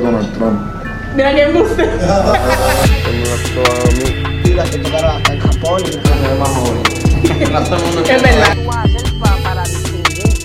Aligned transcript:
Donald 0.00 0.32
Trump. 0.32 0.58
Mira 1.14 1.34
que 1.34 1.42
hasta 4.58 5.32
en 5.32 5.40
Japón 5.40 5.82
y 5.84 5.88
Es 8.10 8.22
verdad. 8.22 8.56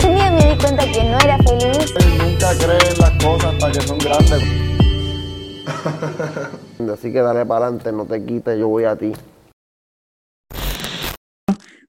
Un 0.03 0.15
día 0.15 0.31
me 0.31 0.45
di 0.45 0.57
cuenta 0.57 0.91
que 0.91 1.03
no 1.03 1.17
era 1.19 1.37
feliz. 1.37 1.93
Nunca 2.19 2.53
creen 2.57 2.99
las 2.99 3.11
cosas 3.23 3.53
hasta 3.53 3.71
que 3.71 3.81
son 3.81 3.97
grandes. 3.97 4.43
Así 6.93 7.11
que 7.11 7.21
dale 7.21 7.45
para 7.45 7.67
adelante, 7.67 7.91
no 7.91 8.05
te 8.05 8.23
quites, 8.23 8.59
yo 8.59 8.67
voy 8.67 8.83
a 8.83 8.95
ti. 8.95 9.13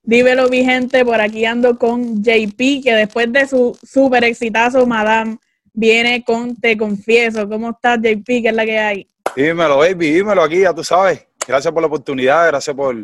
Dímelo, 0.03 0.49
mi 0.49 0.65
gente, 0.65 1.05
por 1.05 1.21
aquí 1.21 1.45
ando 1.45 1.77
con 1.79 2.23
JP, 2.23 2.57
que 2.83 2.95
después 2.95 3.33
de 3.33 3.49
su 3.49 3.77
súper 3.83 4.23
exitazo, 4.25 4.87
Madame, 4.87 5.39
viene 5.77 6.25
con 6.25 6.57
Te 6.57 6.77
Confieso. 6.77 7.49
¿Cómo 7.49 7.71
estás, 7.71 7.99
JP? 8.01 8.25
¿Qué 8.25 8.49
es 8.49 8.55
la 8.55 8.65
que 8.65 8.79
hay? 8.79 9.09
Dímelo, 9.37 9.77
baby, 9.79 10.11
dímelo 10.13 10.43
aquí, 10.43 10.61
ya 10.61 10.75
tú 10.75 10.83
sabes. 10.83 11.27
Gracias 11.47 11.73
por 11.73 11.83
la 11.83 11.87
oportunidad, 11.87 12.47
gracias 12.49 12.75
por, 12.75 12.97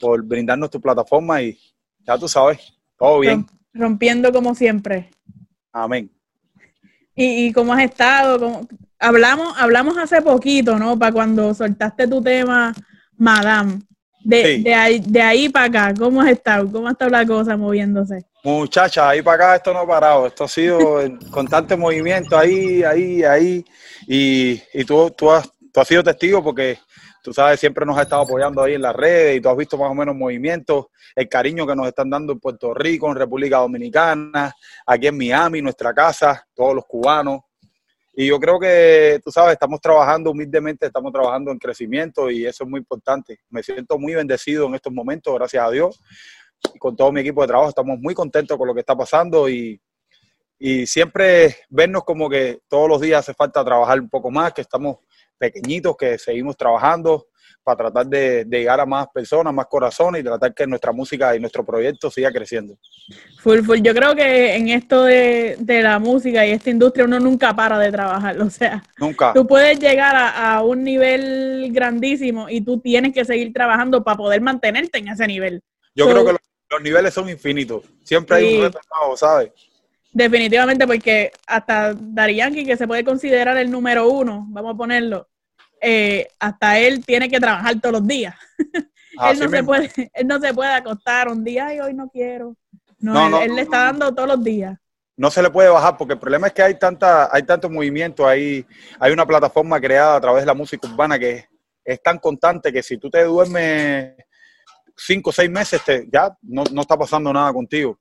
por 0.00 0.22
brindarnos 0.22 0.70
tu 0.70 0.80
plataforma 0.80 1.42
y 1.42 1.58
ya 2.06 2.16
tú 2.16 2.28
sabes, 2.28 2.72
todo 2.98 3.20
bien. 3.20 3.44
Rom- 3.44 3.50
Rompiendo 3.74 4.32
como 4.32 4.54
siempre. 4.54 5.10
Amén. 5.72 6.10
¿Y, 7.14 7.46
y 7.46 7.52
cómo 7.52 7.74
has 7.74 7.82
estado? 7.84 8.38
¿Cómo- 8.38 8.66
Hablamos, 8.98 9.52
hablamos 9.58 9.98
hace 9.98 10.22
poquito, 10.22 10.78
¿no? 10.78 10.98
Para 10.98 11.12
cuando 11.12 11.52
soltaste 11.52 12.08
tu 12.08 12.22
tema, 12.22 12.72
Madame. 13.18 13.80
De, 14.28 14.44
Sí. 14.44 14.62
de 14.64 14.74
ahí, 14.74 14.98
de 15.06 15.22
ahí 15.22 15.48
para 15.48 15.66
acá, 15.66 15.94
¿cómo 15.96 16.20
has 16.20 16.30
estado? 16.30 16.68
¿Cómo 16.72 16.88
ha 16.88 16.90
estado 16.90 17.12
la 17.12 17.24
cosa 17.24 17.56
moviéndose? 17.56 18.24
Muchachas, 18.42 19.04
ahí 19.04 19.22
para 19.22 19.36
acá 19.36 19.56
esto 19.56 19.72
no 19.72 19.80
ha 19.80 19.86
parado, 19.86 20.26
esto 20.26 20.44
ha 20.44 20.48
sido 20.48 21.00
en 21.00 21.16
constante 21.30 21.76
movimiento 21.76 22.36
ahí, 22.36 22.82
ahí, 22.82 23.22
ahí. 23.22 23.64
Y, 24.08 24.60
y 24.74 24.84
tú, 24.84 25.10
tú, 25.16 25.30
has, 25.30 25.48
tú 25.72 25.80
has 25.80 25.86
sido 25.86 26.02
testigo 26.02 26.42
porque 26.42 26.76
tú 27.22 27.32
sabes, 27.32 27.60
siempre 27.60 27.86
nos 27.86 27.96
has 27.96 28.02
estado 28.02 28.22
apoyando 28.22 28.64
ahí 28.64 28.74
en 28.74 28.82
las 28.82 28.96
redes 28.96 29.36
y 29.36 29.40
tú 29.40 29.48
has 29.48 29.56
visto 29.56 29.78
más 29.78 29.90
o 29.90 29.94
menos 29.94 30.16
movimientos, 30.16 30.86
el 31.14 31.28
cariño 31.28 31.64
que 31.64 31.76
nos 31.76 31.86
están 31.86 32.10
dando 32.10 32.32
en 32.32 32.40
Puerto 32.40 32.74
Rico, 32.74 33.08
en 33.08 33.16
República 33.16 33.58
Dominicana, 33.58 34.52
aquí 34.86 35.06
en 35.06 35.16
Miami, 35.16 35.62
nuestra 35.62 35.94
casa, 35.94 36.44
todos 36.52 36.74
los 36.74 36.84
cubanos. 36.84 37.42
Y 38.18 38.28
yo 38.28 38.40
creo 38.40 38.58
que, 38.58 39.20
tú 39.22 39.30
sabes, 39.30 39.52
estamos 39.52 39.78
trabajando 39.78 40.30
humildemente, 40.30 40.86
estamos 40.86 41.12
trabajando 41.12 41.50
en 41.50 41.58
crecimiento 41.58 42.30
y 42.30 42.46
eso 42.46 42.64
es 42.64 42.70
muy 42.70 42.78
importante. 42.78 43.40
Me 43.50 43.62
siento 43.62 43.98
muy 43.98 44.14
bendecido 44.14 44.66
en 44.66 44.74
estos 44.74 44.90
momentos, 44.90 45.34
gracias 45.34 45.62
a 45.62 45.70
Dios. 45.70 46.00
Y 46.74 46.78
con 46.78 46.96
todo 46.96 47.12
mi 47.12 47.20
equipo 47.20 47.42
de 47.42 47.48
trabajo 47.48 47.68
estamos 47.68 47.98
muy 48.00 48.14
contentos 48.14 48.56
con 48.56 48.66
lo 48.66 48.72
que 48.72 48.80
está 48.80 48.96
pasando 48.96 49.50
y, 49.50 49.78
y 50.58 50.86
siempre 50.86 51.56
vernos 51.68 52.04
como 52.04 52.30
que 52.30 52.60
todos 52.68 52.88
los 52.88 53.02
días 53.02 53.20
hace 53.20 53.34
falta 53.34 53.62
trabajar 53.62 54.00
un 54.00 54.08
poco 54.08 54.30
más, 54.30 54.54
que 54.54 54.62
estamos 54.62 54.96
pequeñitos, 55.36 55.94
que 55.94 56.16
seguimos 56.16 56.56
trabajando 56.56 57.26
para 57.66 57.78
tratar 57.78 58.06
de, 58.06 58.44
de 58.44 58.58
llegar 58.60 58.78
a 58.78 58.86
más 58.86 59.08
personas, 59.08 59.52
más 59.52 59.66
corazones 59.66 60.20
y 60.20 60.24
tratar 60.24 60.54
que 60.54 60.68
nuestra 60.68 60.92
música 60.92 61.34
y 61.34 61.40
nuestro 61.40 61.66
proyecto 61.66 62.12
siga 62.12 62.30
creciendo. 62.30 62.78
Full, 63.40 63.62
full. 63.62 63.80
Yo 63.82 63.92
creo 63.92 64.14
que 64.14 64.54
en 64.54 64.68
esto 64.68 65.02
de, 65.02 65.56
de 65.58 65.82
la 65.82 65.98
música 65.98 66.46
y 66.46 66.52
esta 66.52 66.70
industria 66.70 67.06
uno 67.06 67.18
nunca 67.18 67.56
para 67.56 67.76
de 67.80 67.90
trabajar. 67.90 68.36
O 68.46 68.48
sea, 68.50 68.80
Nunca. 68.98 69.32
tú 69.34 69.44
puedes 69.48 69.80
llegar 69.80 70.14
a, 70.14 70.54
a 70.54 70.62
un 70.62 70.84
nivel 70.84 71.70
grandísimo 71.72 72.48
y 72.48 72.60
tú 72.60 72.78
tienes 72.78 73.12
que 73.12 73.24
seguir 73.24 73.52
trabajando 73.52 74.04
para 74.04 74.16
poder 74.16 74.40
mantenerte 74.40 74.98
en 74.98 75.08
ese 75.08 75.26
nivel. 75.26 75.60
Yo 75.96 76.04
So- 76.04 76.12
creo 76.12 76.24
que 76.24 76.32
los, 76.32 76.40
los 76.70 76.82
niveles 76.82 77.12
son 77.12 77.28
infinitos. 77.28 77.82
Siempre 78.04 78.36
hay 78.36 78.48
Sí. 78.50 78.56
un 78.58 78.62
reto 78.62 78.78
nuevo, 79.00 79.16
¿sabes? 79.16 79.50
Definitivamente, 80.12 80.86
porque 80.86 81.32
hasta 81.48 81.92
Daddy 81.94 82.36
Yankee, 82.36 82.64
que 82.64 82.76
se 82.76 82.86
puede 82.86 83.04
considerar 83.04 83.56
el 83.58 83.70
número 83.70 84.08
uno, 84.08 84.46
vamos 84.50 84.74
a 84.74 84.76
ponerlo, 84.76 85.28
eh, 85.80 86.28
hasta 86.38 86.78
él 86.78 87.04
tiene 87.04 87.28
que 87.28 87.40
trabajar 87.40 87.80
todos 87.80 87.94
los 88.00 88.06
días. 88.06 88.34
él, 88.58 88.90
no 89.16 89.34
se 89.34 89.48
mismo. 89.48 89.66
puede, 89.66 89.90
él 90.14 90.26
no 90.26 90.40
se 90.40 90.54
puede 90.54 90.72
acostar 90.72 91.28
un 91.28 91.44
día 91.44 91.74
y 91.74 91.80
hoy 91.80 91.94
no 91.94 92.08
quiero. 92.08 92.56
No, 92.98 93.12
No, 93.12 93.24
él, 93.26 93.30
no, 93.30 93.40
él 93.42 93.48
no, 93.50 93.54
le 93.56 93.62
está 93.62 93.84
dando 93.84 94.14
todos 94.14 94.28
los 94.28 94.42
días. 94.42 94.78
no 95.16 95.30
se 95.30 95.42
le 95.42 95.50
puede 95.50 95.68
bajar 95.68 95.96
porque 95.96 96.14
el 96.14 96.20
problema 96.20 96.46
es 96.46 96.52
que 96.52 96.62
hay 96.62 96.78
tanta 96.78 97.28
hay 97.34 97.42
tanto 97.42 97.68
movimiento 97.70 98.26
hay 98.26 98.66
hay 98.98 99.12
una 99.12 99.26
plataforma 99.26 99.80
creada 99.80 100.16
a 100.16 100.20
través 100.20 100.42
de 100.42 100.46
la 100.46 100.54
música 100.54 100.88
urbana 100.88 101.18
que 101.18 101.30
es, 101.30 101.48
es 101.84 102.02
tan 102.02 102.18
constante 102.18 102.72
que 102.72 102.82
si 102.82 102.98
tú 102.98 103.10
te 103.10 103.22
duermes 103.24 104.14
cinco 104.96 105.30
o 105.30 105.32
seis 105.32 105.50
meses 105.50 105.82
te, 105.84 106.06
ya 106.10 106.34
no, 106.42 106.64
no 106.72 106.80
está 106.80 106.96
pasando 106.96 107.32
nada 107.32 107.52
contigo 107.52 107.98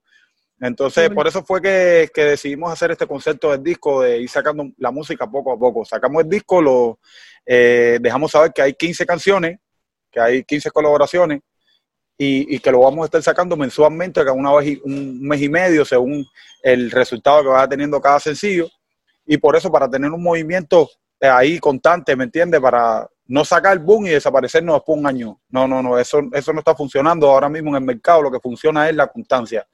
entonces 0.60 1.10
por 1.10 1.28
eso 1.28 1.44
fue 1.44 1.62
que, 1.62 2.10
que 2.14 2.24
decidimos 2.24 2.72
hacer 2.72 2.92
este 2.92 3.06
concepto 3.06 3.52
del 3.52 3.62
disco 3.62 4.02
de 4.02 4.20
ir 4.20 4.30
sacando 4.30 4.70
la 4.78 4.92
música 4.92 5.30
poco 5.30 5.52
a 5.52 5.60
poco 5.60 5.84
sacamos 5.84 6.24
el 6.24 6.30
disco 6.30 6.62
lo 6.62 7.00
eh, 7.46 8.00
dejamos 8.02 8.32
saber 8.32 8.52
que 8.54 8.62
hay 8.62 8.74
15 8.74 9.06
canciones 9.06 9.60
que 10.12 10.20
hay 10.20 10.44
15 10.44 10.72
colaboraciones 10.72 11.42
y, 12.18 12.56
y 12.56 12.60
que 12.60 12.72
lo 12.72 12.80
vamos 12.80 13.04
a 13.04 13.06
estar 13.06 13.22
sacando 13.22 13.58
mensualmente 13.58 14.22
cada 14.22 14.34
una 14.34 14.54
vez 14.56 14.80
un 14.84 15.22
mes 15.22 15.42
y 15.42 15.50
medio 15.50 15.84
según 15.84 16.26
el 16.66 16.90
resultado 16.90 17.44
que 17.44 17.50
vaya 17.50 17.68
teniendo 17.68 18.02
cada 18.02 18.20
sencillo. 18.20 18.68
Y 19.26 19.38
por 19.38 19.56
eso, 19.56 19.72
para 19.72 19.90
tener 19.90 20.10
un 20.12 20.22
movimiento 20.22 20.90
eh, 21.20 21.28
ahí 21.28 21.60
constante, 21.60 22.16
¿me 22.16 22.24
entiendes? 22.24 22.60
Para 22.60 23.08
no 23.28 23.46
sacar 23.46 23.74
el 23.74 23.80
boom 23.80 24.08
y 24.08 24.10
desaparecernos 24.10 24.76
después 24.76 24.96
de 24.96 25.00
un 25.02 25.08
año. 25.08 25.42
No, 25.50 25.68
no, 25.68 25.82
no, 25.82 25.98
eso, 25.98 26.22
eso 26.32 26.54
no 26.54 26.60
está 26.60 26.76
funcionando 26.76 27.30
ahora 27.30 27.50
mismo 27.50 27.70
en 27.70 27.76
el 27.76 27.84
mercado. 27.84 28.24
Lo 28.24 28.32
que 28.32 28.40
funciona 28.40 28.90
es 28.90 28.96
la 28.96 29.08
constancia. 29.08 29.68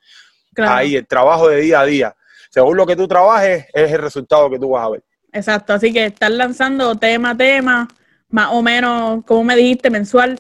Claro. 0.53 0.73
Ahí, 0.73 0.95
el 0.95 1.07
trabajo 1.07 1.47
de 1.47 1.62
día 1.62 1.81
a 1.81 1.85
día. 1.85 2.16
Según 2.50 2.75
lo 2.75 2.85
que 2.85 2.95
tú 2.95 3.07
trabajes, 3.07 3.66
es 3.73 3.91
el 3.91 4.01
resultado 4.01 4.50
que 4.50 4.59
tú 4.59 4.69
vas 4.69 4.85
a 4.85 4.89
ver. 4.89 5.03
Exacto, 5.31 5.73
así 5.73 5.94
que 5.94 6.07
están 6.07 6.38
lanzando 6.38 6.95
tema 6.95 7.31
a 7.31 7.38
tema, 7.38 7.88
más 8.29 8.50
o 8.51 8.62
menos, 8.62 9.23
como 9.25 9.45
me 9.45 9.56
dijiste, 9.56 9.89
mensual. 9.89 10.38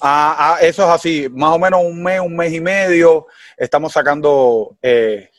Ah, 0.00 0.36
ah, 0.38 0.58
eso 0.60 0.82
es 0.82 0.88
así, 0.88 1.28
más 1.30 1.50
o 1.50 1.58
menos 1.58 1.80
un 1.84 2.02
mes, 2.02 2.20
un 2.20 2.36
mes 2.36 2.52
y 2.52 2.60
medio. 2.60 3.26
Estamos 3.56 3.92
sacando 3.92 4.76
eh, 4.82 5.30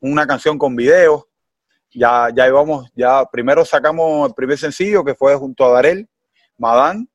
una 0.00 0.26
canción 0.26 0.58
con 0.58 0.76
video. 0.76 1.26
Ya, 1.92 2.28
ya 2.34 2.46
íbamos, 2.46 2.90
ya 2.94 3.24
primero 3.24 3.64
sacamos 3.64 4.28
el 4.28 4.34
primer 4.34 4.56
sencillo 4.56 5.04
que 5.04 5.14
fue 5.14 5.34
junto 5.34 5.64
a 5.64 5.72
Darel, 5.72 6.08
Madán, 6.56 7.08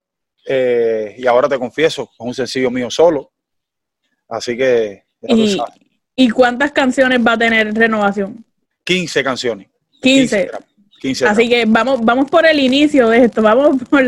eh, 0.45 1.15
y 1.17 1.25
ahora 1.27 1.47
te 1.47 1.57
confieso, 1.57 2.03
es 2.11 2.19
un 2.19 2.33
sencillo 2.33 2.69
mío 2.69 2.91
solo. 2.91 3.31
Así 4.27 4.57
que 4.57 5.05
ya 5.21 5.35
Y, 5.35 5.57
¿Y 6.15 6.29
cuántas 6.29 6.71
canciones 6.71 7.19
va 7.25 7.33
a 7.33 7.37
tener 7.37 7.73
renovación? 7.73 8.43
15 8.83 9.23
canciones. 9.23 9.67
15. 10.01 10.45
gramos, 10.45 10.69
15 11.01 11.27
Así 11.27 11.49
que 11.49 11.65
vamos, 11.67 11.99
vamos 12.03 12.29
por 12.29 12.45
el 12.45 12.59
inicio 12.59 13.09
de 13.09 13.25
esto, 13.25 13.41
vamos 13.41 13.77
por, 13.89 14.03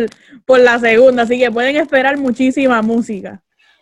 por 0.45 0.59
la 0.59 0.79
segunda, 0.79 1.23
así 1.23 1.37
que 1.37 1.51
pueden 1.51 1.75
esperar 1.75 2.17
muchísima 2.17 2.81
música. 2.81 3.41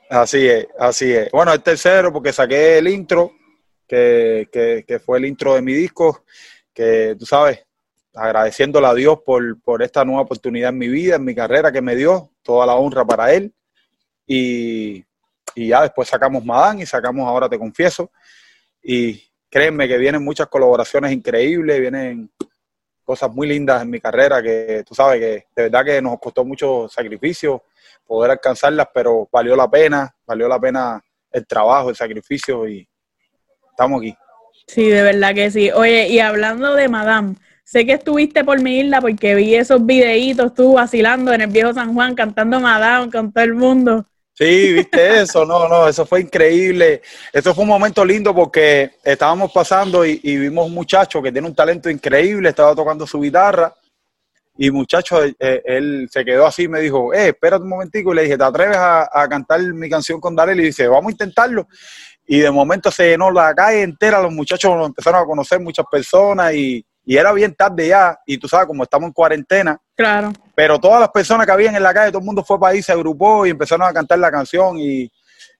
Así 0.09 0.47
es, 0.47 0.67
así 0.79 1.11
es. 1.11 1.29
Bueno, 1.31 1.53
el 1.53 1.61
tercero, 1.61 2.11
porque 2.11 2.31
saqué 2.31 2.77
el 2.77 2.87
intro, 2.87 3.33
que, 3.87 4.47
que, 4.51 4.85
que 4.87 4.99
fue 4.99 5.17
el 5.19 5.25
intro 5.25 5.55
de 5.55 5.61
mi 5.61 5.73
disco, 5.73 6.23
que 6.73 7.15
tú 7.17 7.25
sabes, 7.25 7.65
agradeciéndole 8.13 8.87
a 8.87 8.93
Dios 8.93 9.19
por, 9.25 9.59
por 9.61 9.83
esta 9.83 10.05
nueva 10.05 10.21
oportunidad 10.21 10.69
en 10.69 10.77
mi 10.77 10.87
vida, 10.87 11.15
en 11.15 11.25
mi 11.25 11.35
carrera 11.35 11.71
que 11.71 11.81
me 11.81 11.95
dio, 11.95 12.31
toda 12.41 12.65
la 12.65 12.75
honra 12.75 13.05
para 13.05 13.33
Él. 13.33 13.53
Y, 14.25 15.03
y 15.55 15.69
ya 15.69 15.81
después 15.81 16.07
sacamos 16.07 16.43
Madán 16.45 16.79
y 16.79 16.85
sacamos 16.85 17.27
Ahora 17.27 17.49
Te 17.49 17.57
Confieso. 17.57 18.11
Y 18.83 19.23
créanme 19.49 19.87
que 19.87 19.97
vienen 19.97 20.23
muchas 20.23 20.47
colaboraciones 20.47 21.11
increíbles, 21.11 21.79
vienen 21.79 22.29
cosas 23.03 23.31
muy 23.31 23.47
lindas 23.47 23.81
en 23.81 23.89
mi 23.89 23.99
carrera 23.99 24.41
que 24.41 24.83
tú 24.85 24.93
sabes 24.93 25.19
que 25.19 25.47
de 25.55 25.69
verdad 25.69 25.85
que 25.85 26.01
nos 26.01 26.19
costó 26.19 26.43
mucho 26.43 26.89
sacrificio 26.89 27.63
poder 28.05 28.31
alcanzarlas, 28.31 28.87
pero 28.93 29.29
valió 29.31 29.55
la 29.55 29.69
pena, 29.69 30.13
valió 30.25 30.47
la 30.47 30.59
pena 30.59 31.01
el 31.31 31.45
trabajo, 31.45 31.89
el 31.89 31.95
sacrificio 31.95 32.67
y 32.67 32.87
estamos 33.69 34.01
aquí. 34.01 34.15
Sí, 34.67 34.87
de 34.89 35.03
verdad 35.03 35.33
que 35.33 35.51
sí. 35.51 35.71
Oye, 35.71 36.07
y 36.09 36.19
hablando 36.19 36.73
de 36.75 36.87
Madame, 36.87 37.35
sé 37.63 37.85
que 37.85 37.93
estuviste 37.93 38.43
por 38.43 38.61
mi 38.61 38.79
isla 38.79 39.01
porque 39.01 39.35
vi 39.35 39.55
esos 39.55 39.85
videitos 39.85 40.53
tú 40.53 40.73
vacilando 40.73 41.33
en 41.33 41.41
el 41.41 41.49
viejo 41.49 41.73
San 41.73 41.93
Juan 41.93 42.15
cantando 42.15 42.59
Madame 42.59 43.11
con 43.11 43.31
todo 43.31 43.43
el 43.43 43.53
mundo. 43.53 44.07
Sí, 44.37 44.73
viste 44.73 45.21
eso, 45.21 45.45
no, 45.45 45.67
no, 45.69 45.87
eso 45.87 46.05
fue 46.05 46.21
increíble. 46.21 47.01
Eso 47.31 47.55
fue 47.55 47.63
un 47.63 47.69
momento 47.69 48.03
lindo 48.03 48.35
porque 48.35 48.91
estábamos 49.03 49.51
pasando 49.51 50.05
y, 50.05 50.19
y 50.23 50.37
vimos 50.37 50.67
un 50.67 50.73
muchacho 50.73 51.21
que 51.21 51.31
tiene 51.31 51.47
un 51.47 51.55
talento 51.55 51.89
increíble, 51.89 52.49
estaba 52.49 52.75
tocando 52.75 53.07
su 53.07 53.21
guitarra 53.21 53.73
y 54.57 54.71
muchacho, 54.71 55.23
eh, 55.23 55.61
él 55.65 56.07
se 56.09 56.23
quedó 56.23 56.45
así 56.45 56.63
y 56.63 56.67
me 56.67 56.79
dijo, 56.79 57.13
eh, 57.13 57.29
espérate 57.29 57.63
un 57.63 57.69
momentico 57.69 58.13
y 58.13 58.15
le 58.15 58.21
dije, 58.23 58.37
¿te 58.37 58.43
atreves 58.43 58.77
a, 58.77 59.09
a 59.11 59.27
cantar 59.27 59.61
mi 59.73 59.89
canción 59.89 60.21
con 60.21 60.35
Darel? 60.35 60.59
Y 60.59 60.65
dice, 60.65 60.87
vamos 60.87 61.09
a 61.09 61.11
intentarlo. 61.11 61.67
Y 62.25 62.39
de 62.39 62.51
momento 62.51 62.89
se 62.89 63.09
llenó 63.09 63.31
la 63.31 63.53
calle 63.53 63.83
entera, 63.83 64.21
los 64.21 64.31
muchachos 64.33 64.75
lo 64.75 64.85
empezaron 64.85 65.21
a 65.21 65.25
conocer 65.25 65.59
muchas 65.59 65.85
personas 65.91 66.53
y, 66.53 66.85
y 67.05 67.17
era 67.17 67.31
bien 67.33 67.53
tarde 67.53 67.87
ya 67.89 68.17
y 68.25 68.37
tú 68.37 68.47
sabes, 68.47 68.67
como 68.67 68.83
estamos 68.83 69.07
en 69.07 69.13
cuarentena, 69.13 69.79
Claro. 69.95 70.33
pero 70.55 70.79
todas 70.79 70.99
las 70.99 71.09
personas 71.09 71.45
que 71.45 71.51
habían 71.51 71.75
en 71.75 71.83
la 71.83 71.93
calle, 71.93 72.09
todo 72.11 72.19
el 72.19 72.25
mundo 72.25 72.43
fue 72.43 72.59
para 72.59 72.73
ahí, 72.73 72.81
se 72.81 72.91
agrupó 72.91 73.45
y 73.45 73.51
empezaron 73.51 73.87
a 73.87 73.93
cantar 73.93 74.19
la 74.19 74.31
canción 74.31 74.77
y, 74.79 75.03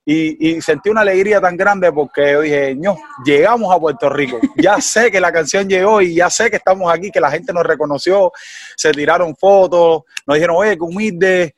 y, 0.08 0.50
y 0.50 0.62
sentí 0.62 0.90
una 0.90 1.02
alegría 1.02 1.40
tan 1.42 1.56
grande 1.58 1.92
porque 1.92 2.34
yo 2.34 2.42
dije, 2.42 2.76
no, 2.76 2.96
llegamos 3.26 3.74
a 3.74 3.80
Puerto 3.80 4.10
Rico. 4.10 4.40
Ya 4.58 4.80
sé 4.82 5.10
que 5.12 5.20
la 5.20 5.32
canción 5.32 5.68
llegó 5.68 6.02
y 6.02 6.16
ya 6.16 6.30
sé 6.30 6.50
que 6.50 6.58
estamos 6.58 6.94
aquí, 6.94 7.10
que 7.12 7.20
la 7.20 7.32
gente 7.32 7.52
nos 7.54 7.64
reconoció, 7.66 8.32
se 8.76 8.92
tiraron 8.92 9.36
fotos, 9.36 10.04
nos 10.28 10.36
dijeron, 10.36 10.58
oye, 10.58 10.76
qué 10.78 10.84
humilde. 10.84 11.56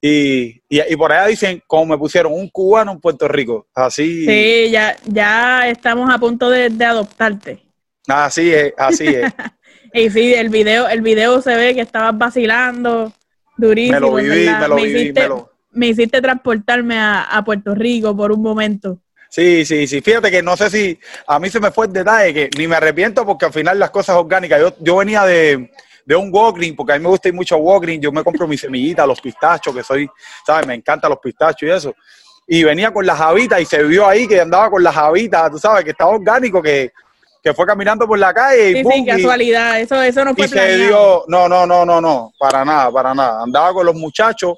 Y, 0.00 0.60
y, 0.68 0.80
y 0.92 0.96
por 0.96 1.12
allá 1.12 1.26
dicen, 1.26 1.62
como 1.66 1.86
me 1.86 1.98
pusieron, 1.98 2.32
un 2.32 2.48
cubano 2.50 2.92
en 2.92 3.00
Puerto 3.00 3.26
Rico. 3.26 3.66
Así, 3.74 4.26
Sí, 4.26 4.70
ya, 4.70 4.96
ya 5.06 5.68
estamos 5.68 6.08
a 6.12 6.18
punto 6.18 6.50
de, 6.50 6.68
de 6.70 6.84
adoptarte. 6.84 7.64
Así 8.08 8.52
es, 8.52 8.72
así 8.76 9.06
es. 9.06 9.32
Y 9.90 10.10
sí, 10.10 10.34
el 10.34 10.50
video, 10.50 10.86
el 10.86 11.00
video 11.00 11.40
se 11.40 11.56
ve 11.56 11.74
que 11.74 11.80
estabas 11.80 12.16
vacilando 12.18 13.10
durísimo. 13.56 13.94
Me 13.94 14.00
lo 14.00 14.14
viví, 14.16 14.44
¿verdad? 14.44 14.60
me 14.60 14.68
lo 14.68 14.76
viví, 14.76 15.00
hiciste, 15.00 15.20
me 15.22 15.28
lo- 15.28 15.52
me 15.72 15.86
hiciste 15.86 16.20
transportarme 16.20 16.98
a, 16.98 17.22
a 17.22 17.42
Puerto 17.42 17.74
Rico 17.74 18.14
por 18.14 18.30
un 18.30 18.42
momento. 18.42 18.98
Sí, 19.30 19.64
sí, 19.64 19.86
sí. 19.86 20.02
Fíjate 20.02 20.30
que 20.30 20.42
no 20.42 20.58
sé 20.58 20.68
si 20.68 20.98
a 21.26 21.38
mí 21.38 21.48
se 21.48 21.58
me 21.58 21.70
fue 21.70 21.86
el 21.86 21.92
detalle, 21.94 22.34
que 22.34 22.50
ni 22.58 22.68
me 22.68 22.76
arrepiento 22.76 23.24
porque 23.24 23.46
al 23.46 23.52
final 23.52 23.78
las 23.78 23.90
cosas 23.90 24.16
orgánicas. 24.16 24.60
Yo, 24.60 24.74
yo 24.80 24.96
venía 24.96 25.24
de, 25.24 25.70
de 26.04 26.16
un 26.16 26.28
Walgreens, 26.30 26.76
porque 26.76 26.92
a 26.92 26.96
mí 26.98 27.02
me 27.02 27.08
gusta 27.08 27.28
ir 27.28 27.34
mucho 27.34 27.54
a 27.54 27.58
Walgreens. 27.58 28.02
Yo 28.02 28.12
me 28.12 28.22
compro 28.22 28.46
mis 28.46 28.60
semillitas, 28.60 29.06
los 29.06 29.22
pistachos, 29.22 29.74
que 29.74 29.82
soy, 29.82 30.06
¿sabes? 30.46 30.66
Me 30.66 30.74
encantan 30.74 31.08
los 31.10 31.18
pistachos 31.18 31.62
y 31.66 31.70
eso. 31.72 31.94
Y 32.46 32.62
venía 32.62 32.92
con 32.92 33.06
las 33.06 33.18
habitas 33.20 33.58
y 33.60 33.64
se 33.64 33.82
vio 33.84 34.06
ahí 34.06 34.28
que 34.28 34.38
andaba 34.40 34.70
con 34.70 34.82
las 34.82 34.96
habitas, 34.96 35.50
tú 35.50 35.58
sabes, 35.58 35.82
que 35.84 35.90
estaba 35.92 36.10
orgánico, 36.10 36.62
que, 36.62 36.92
que 37.48 37.54
fue 37.54 37.64
caminando 37.66 38.06
por 38.06 38.18
la 38.18 38.34
calle 38.34 38.70
y 38.70 38.74
Sí, 38.76 38.82
¡pum! 38.82 38.92
sí, 38.92 39.00
y- 39.02 39.06
casualidad. 39.06 39.80
Eso, 39.80 40.02
eso 40.02 40.22
no 40.24 40.34
fue 40.34 40.44
y 40.44 40.48
se 40.48 40.54
planeado. 40.54 40.84
dio, 40.84 41.24
no, 41.28 41.48
no, 41.48 41.66
no, 41.66 41.84
no, 41.86 42.00
no, 42.00 42.32
para 42.38 42.62
nada, 42.64 42.90
para 42.92 43.14
nada. 43.14 43.42
Andaba 43.42 43.72
con 43.72 43.86
los 43.86 43.94
muchachos, 43.94 44.54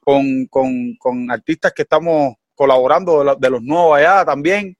con, 0.00 0.46
con, 0.46 0.94
con 0.98 1.30
artistas 1.30 1.72
que 1.72 1.82
estamos 1.82 2.34
colaborando 2.54 3.18
de, 3.18 3.24
la- 3.24 3.34
de 3.34 3.50
los 3.50 3.62
nuevos 3.62 3.98
allá 3.98 4.24
también, 4.24 4.76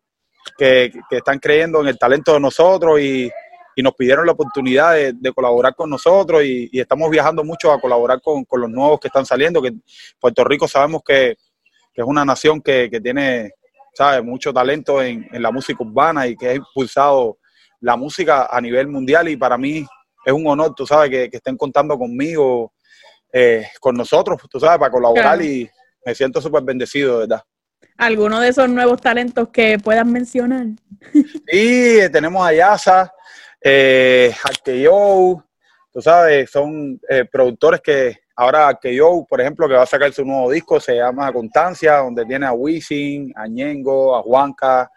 que, 0.56 0.92
que 1.08 1.16
están 1.16 1.38
creyendo 1.38 1.80
en 1.80 1.88
el 1.88 1.98
talento 1.98 2.32
de 2.34 2.40
nosotros 2.40 3.00
y, 3.00 3.28
y 3.74 3.82
nos 3.82 3.94
pidieron 3.94 4.26
la 4.26 4.32
oportunidad 4.32 4.94
de, 4.94 5.12
de 5.14 5.32
colaborar 5.32 5.74
con 5.74 5.90
nosotros 5.90 6.44
y, 6.44 6.68
y 6.70 6.80
estamos 6.80 7.10
viajando 7.10 7.42
mucho 7.42 7.72
a 7.72 7.80
colaborar 7.80 8.20
con, 8.22 8.44
con 8.44 8.60
los 8.60 8.70
nuevos 8.70 9.00
que 9.00 9.08
están 9.08 9.26
saliendo, 9.26 9.60
que 9.60 9.72
Puerto 10.20 10.44
Rico 10.44 10.68
sabemos 10.68 11.02
que, 11.04 11.34
que 11.92 12.00
es 12.00 12.06
una 12.06 12.24
nación 12.24 12.60
que, 12.60 12.88
que 12.90 13.00
tiene, 13.00 13.50
¿sabes? 13.94 14.22
mucho 14.22 14.52
talento 14.52 15.02
en, 15.02 15.26
en 15.32 15.42
la 15.42 15.50
música 15.50 15.82
urbana 15.82 16.26
y 16.28 16.36
que 16.36 16.48
ha 16.50 16.54
impulsado 16.54 17.38
la 17.80 17.96
música 17.96 18.46
a 18.50 18.60
nivel 18.60 18.88
mundial 18.88 19.28
y 19.28 19.36
para 19.36 19.56
mí 19.56 19.86
es 20.24 20.32
un 20.32 20.46
honor, 20.46 20.74
tú 20.74 20.86
sabes, 20.86 21.10
que, 21.10 21.30
que 21.30 21.36
estén 21.38 21.56
contando 21.56 21.98
conmigo, 21.98 22.72
eh, 23.32 23.66
con 23.80 23.96
nosotros, 23.96 24.38
tú 24.50 24.60
sabes, 24.60 24.78
para 24.78 24.90
colaborar 24.90 25.38
Claro. 25.38 25.44
y 25.44 25.68
me 26.04 26.14
siento 26.14 26.40
súper 26.40 26.62
bendecido, 26.62 27.14
de 27.14 27.26
verdad. 27.26 27.42
¿Alguno 27.96 28.40
de 28.40 28.48
esos 28.48 28.68
nuevos 28.68 29.00
talentos 29.00 29.48
que 29.48 29.78
puedas 29.78 30.06
mencionar? 30.06 30.66
Eh, 31.46 32.08
tenemos 32.12 32.46
a 32.46 32.52
Yasa, 32.52 33.12
eh, 33.62 34.32
Arqueo, 34.42 35.44
tú 35.92 36.00
sabes, 36.00 36.50
son 36.50 36.98
eh, 37.08 37.24
productores 37.30 37.80
que 37.80 38.18
ahora 38.36 38.68
Arqueo, 38.68 39.26
por 39.28 39.40
ejemplo, 39.40 39.68
que 39.68 39.74
va 39.74 39.82
a 39.82 39.86
sacar 39.86 40.12
su 40.12 40.24
nuevo 40.24 40.50
disco, 40.50 40.80
se 40.80 40.96
llama 40.96 41.32
Constancia, 41.32 41.96
donde 41.98 42.24
tiene 42.24 42.46
a 42.46 42.52
Wisin, 42.52 43.32
a 43.36 43.46
Ñengo, 43.46 44.16
a 44.16 44.22
Juanca, 44.22 44.90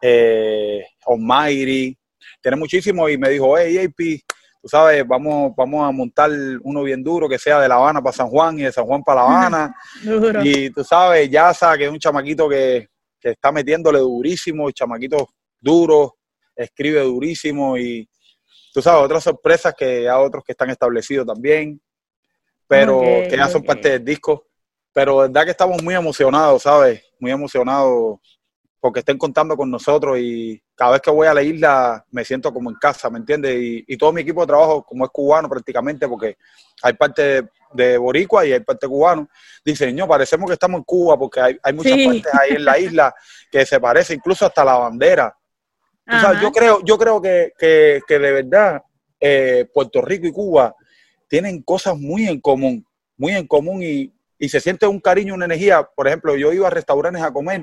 eh, 0.00 0.84
Almighty, 1.06 1.98
tiene 2.40 2.56
muchísimo 2.56 3.08
y 3.08 3.18
me 3.18 3.28
dijo, 3.30 3.56
hey, 3.58 3.78
AP, 3.78 4.20
tú 4.60 4.68
sabes, 4.68 5.06
vamos, 5.06 5.52
vamos 5.56 5.88
a 5.88 5.92
montar 5.92 6.30
uno 6.62 6.82
bien 6.82 7.02
duro 7.02 7.28
que 7.28 7.38
sea 7.38 7.60
de 7.60 7.68
La 7.68 7.76
Habana 7.76 8.02
para 8.02 8.16
San 8.16 8.28
Juan 8.28 8.58
y 8.58 8.62
de 8.62 8.72
San 8.72 8.84
Juan 8.84 9.02
para 9.02 9.22
La 9.22 9.26
Habana. 9.26 9.74
Duro. 10.02 10.44
Y 10.44 10.70
tú 10.70 10.84
sabes, 10.84 11.30
Yasa, 11.30 11.76
que 11.76 11.84
es 11.84 11.90
un 11.90 11.98
chamaquito 11.98 12.48
que, 12.48 12.88
que 13.20 13.30
está 13.30 13.52
metiéndole 13.52 13.98
durísimo, 13.98 14.70
chamaquito 14.70 15.28
duro, 15.60 16.16
escribe 16.54 17.00
durísimo 17.00 17.76
y 17.76 18.08
tú 18.72 18.82
sabes, 18.82 19.04
otras 19.04 19.24
sorpresas 19.24 19.74
que 19.76 20.08
hay 20.08 20.24
otros 20.24 20.44
que 20.44 20.52
están 20.52 20.70
establecidos 20.70 21.26
también, 21.26 21.80
pero 22.66 23.00
que 23.00 23.36
ya 23.36 23.48
son 23.48 23.62
parte 23.62 23.90
del 23.90 24.04
disco. 24.04 24.46
Pero 24.92 25.18
verdad 25.18 25.44
que 25.44 25.50
estamos 25.50 25.82
muy 25.82 25.94
emocionados, 25.94 26.62
¿sabes? 26.62 27.02
Muy 27.18 27.30
emocionados 27.30 28.18
porque 28.80 29.00
estén 29.00 29.18
contando 29.18 29.56
con 29.56 29.70
nosotros 29.70 30.18
y 30.18 30.62
cada 30.74 30.92
vez 30.92 31.00
que 31.00 31.10
voy 31.10 31.26
a 31.26 31.34
la 31.34 31.42
isla 31.42 32.04
me 32.10 32.24
siento 32.24 32.52
como 32.52 32.70
en 32.70 32.76
casa, 32.76 33.08
¿me 33.10 33.18
entiendes? 33.18 33.56
Y, 33.56 33.84
y 33.86 33.96
todo 33.96 34.12
mi 34.12 34.20
equipo 34.20 34.42
de 34.42 34.46
trabajo, 34.48 34.84
como 34.84 35.04
es 35.04 35.10
cubano 35.10 35.48
prácticamente, 35.48 36.06
porque 36.06 36.36
hay 36.82 36.92
parte 36.92 37.22
de, 37.22 37.48
de 37.72 37.98
boricua 37.98 38.44
y 38.46 38.52
hay 38.52 38.60
parte 38.60 38.86
cubano, 38.86 39.28
dicen, 39.64 39.96
no, 39.96 40.06
parecemos 40.06 40.46
que 40.46 40.52
estamos 40.54 40.78
en 40.78 40.84
Cuba 40.84 41.18
porque 41.18 41.40
hay, 41.40 41.58
hay 41.62 41.72
muchas 41.72 41.94
Sí. 41.94 42.06
partes 42.06 42.34
ahí 42.34 42.50
en 42.56 42.64
la 42.64 42.78
isla 42.78 43.14
que 43.50 43.64
se 43.64 43.80
parece, 43.80 44.14
incluso 44.14 44.46
hasta 44.46 44.64
la 44.64 44.76
bandera. 44.76 45.34
Yo 46.40 46.52
creo, 46.52 46.80
yo 46.84 46.96
creo 46.98 47.20
que, 47.20 47.52
que, 47.58 48.00
que 48.06 48.18
de 48.18 48.32
verdad 48.32 48.82
eh, 49.18 49.66
Puerto 49.72 50.00
Rico 50.02 50.26
y 50.26 50.32
Cuba 50.32 50.74
tienen 51.28 51.62
cosas 51.62 51.96
muy 51.98 52.28
en 52.28 52.40
común, 52.40 52.86
muy 53.16 53.32
en 53.32 53.46
común 53.46 53.82
y, 53.82 54.12
y 54.38 54.48
se 54.48 54.60
siente 54.60 54.86
un 54.86 55.00
cariño, 55.00 55.34
una 55.34 55.46
energía. 55.46 55.82
Por 55.82 56.06
ejemplo, 56.06 56.36
yo 56.36 56.52
iba 56.52 56.68
a 56.68 56.70
restaurantes 56.70 57.22
a 57.22 57.32
comer 57.32 57.62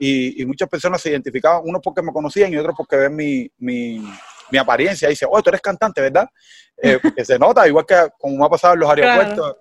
y, 0.00 0.42
y 0.42 0.46
muchas 0.46 0.68
personas 0.68 1.00
se 1.00 1.10
identificaban, 1.10 1.62
unos 1.64 1.80
porque 1.84 2.02
me 2.02 2.12
conocían 2.12 2.52
y 2.52 2.56
otros 2.56 2.74
porque 2.76 2.96
ven 2.96 3.14
mi, 3.14 3.48
mi, 3.58 4.02
mi 4.50 4.58
apariencia. 4.58 5.06
Y 5.08 5.10
dicen, 5.10 5.28
oye, 5.30 5.42
tú 5.42 5.50
eres 5.50 5.60
cantante, 5.60 6.00
¿verdad? 6.00 6.28
Eh, 6.82 6.98
porque 7.02 7.26
se 7.26 7.38
nota, 7.38 7.68
igual 7.68 7.84
que 7.84 7.94
como 8.18 8.38
me 8.38 8.44
ha 8.46 8.48
pasado 8.48 8.72
en 8.72 8.80
los 8.80 8.88
Claro. 8.94 9.02
aeropuertos, 9.12 9.56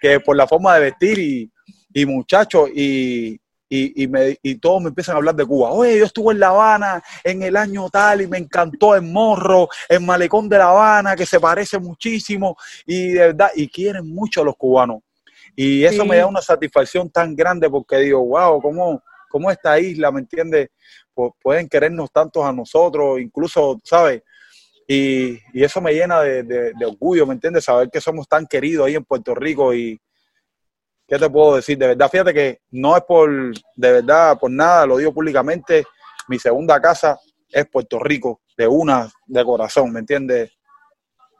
que 0.00 0.18
por 0.18 0.36
la 0.36 0.48
forma 0.48 0.74
de 0.74 0.80
vestir 0.80 1.16
y, 1.16 1.52
y 1.94 2.04
muchachos, 2.04 2.68
y, 2.74 3.40
y, 3.68 4.02
y, 4.02 4.08
me, 4.08 4.36
y 4.42 4.56
todos 4.56 4.82
me 4.82 4.88
empiezan 4.88 5.14
a 5.14 5.18
hablar 5.18 5.36
de 5.36 5.46
Cuba. 5.46 5.70
Oye, 5.70 5.96
yo 5.98 6.04
estuve 6.06 6.34
en 6.34 6.40
La 6.40 6.48
Habana 6.48 7.00
en 7.22 7.42
el 7.44 7.56
año 7.56 7.88
tal 7.88 8.22
y 8.22 8.26
me 8.26 8.38
encantó 8.38 8.96
el 8.96 9.02
morro, 9.02 9.68
el 9.88 10.00
malecón 10.00 10.48
de 10.48 10.58
La 10.58 10.70
Habana, 10.70 11.14
que 11.14 11.24
se 11.24 11.38
parece 11.38 11.78
muchísimo 11.78 12.56
y 12.84 13.10
de 13.12 13.26
verdad, 13.28 13.50
y 13.54 13.68
quieren 13.68 14.08
mucho 14.12 14.40
a 14.42 14.44
los 14.44 14.56
cubanos. 14.56 15.02
Y 15.54 15.84
eso 15.84 16.02
Sí. 16.02 16.08
me 16.08 16.16
da 16.16 16.26
una 16.26 16.42
satisfacción 16.42 17.08
tan 17.10 17.36
grande 17.36 17.70
porque 17.70 17.98
digo, 17.98 18.24
wow, 18.24 18.60
¿cómo, 18.60 19.02
cómo 19.28 19.50
esta 19.50 19.78
isla, 19.78 20.10
¿me 20.10 20.20
entiendes? 20.20 20.68
Pu- 21.14 21.34
pueden 21.42 21.68
querernos 21.68 22.10
tantos 22.12 22.44
a 22.44 22.52
nosotros, 22.52 23.20
incluso, 23.20 23.80
¿sabes? 23.84 24.22
Y, 24.88 25.38
eso 25.52 25.80
me 25.80 25.92
llena 25.92 26.20
de, 26.20 26.72
orgullo, 26.86 27.26
¿me 27.26 27.34
entiendes? 27.34 27.64
Saber 27.64 27.90
que 27.90 28.00
somos 28.00 28.28
tan 28.28 28.46
queridos 28.46 28.86
ahí 28.86 28.94
en 28.94 29.04
Puerto 29.04 29.34
Rico 29.34 29.74
y, 29.74 30.00
¿qué 31.08 31.18
te 31.18 31.28
puedo 31.28 31.56
decir? 31.56 31.76
De 31.76 31.88
verdad, 31.88 32.08
fíjate 32.08 32.32
que 32.32 32.60
no 32.70 32.96
es 32.96 33.02
por, 33.02 33.30
de 33.30 33.92
verdad, 33.92 34.38
por 34.38 34.50
nada, 34.50 34.86
lo 34.86 34.96
digo 34.96 35.12
públicamente, 35.12 35.84
mi 36.28 36.38
segunda 36.38 36.80
casa 36.80 37.18
es 37.48 37.66
Puerto 37.66 37.98
Rico, 37.98 38.42
de 38.56 38.66
una, 38.66 39.10
de 39.26 39.44
corazón, 39.44 39.92
¿me 39.92 40.00
entiendes? 40.00 40.52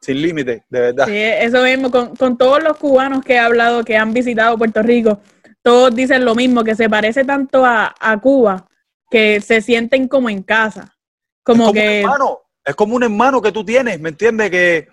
Sin 0.00 0.21
límite, 0.21 0.65
de 0.69 0.81
verdad. 0.81 1.06
Sí, 1.06 1.17
eso 1.17 1.62
mismo, 1.62 1.91
con 1.91 2.37
todos 2.37 2.62
los 2.62 2.76
cubanos 2.76 3.25
que 3.25 3.35
he 3.35 3.38
hablado 3.38 3.85
que 3.85 3.97
han 3.97 4.12
visitado 4.12 4.59
Puerto 4.59 4.83
Rico, 4.83 5.21
todos 5.66 5.92
dicen 5.92 6.25
lo 6.25 6.37
mismo, 6.37 6.62
que 6.62 6.76
se 6.76 6.88
parece 6.88 7.25
tanto 7.25 7.66
a, 7.66 7.92
a 7.99 8.20
Cuba 8.20 8.68
que 9.11 9.40
se 9.40 9.61
sienten 9.61 10.06
como 10.06 10.30
en 10.30 10.44
casa. 10.44 10.96
Como, 11.42 11.64
es 11.64 11.66
como 11.66 11.73
que, 11.73 11.80
un 11.80 12.04
hermano, 12.04 12.38
es 12.64 12.75
como 12.76 12.94
un 12.94 13.02
hermano 13.02 13.42
que 13.42 13.50
tú 13.50 13.64
tienes, 13.64 13.99
¿me 13.99 14.11
entiendes? 14.11 14.49
Que, 14.49 14.87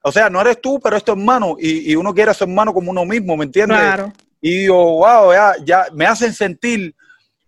o 0.00 0.12
sea, 0.12 0.30
no 0.30 0.40
eres 0.40 0.60
tú, 0.60 0.78
pero 0.78 0.96
es 0.96 1.02
tu 1.02 1.10
hermano, 1.10 1.56
y, 1.58 1.90
y 1.90 1.96
uno 1.96 2.14
quiere 2.14 2.30
a 2.30 2.34
su 2.34 2.44
hermano 2.44 2.72
como 2.72 2.92
uno 2.92 3.04
mismo, 3.04 3.36
¿me 3.36 3.46
entiendes? 3.46 3.76
claro, 3.76 4.12
Y 4.40 4.58
digo, 4.58 4.98
wow, 4.98 5.32
ya, 5.32 5.54
ya 5.64 5.86
me 5.92 6.06
hacen 6.06 6.32
sentir, 6.32 6.94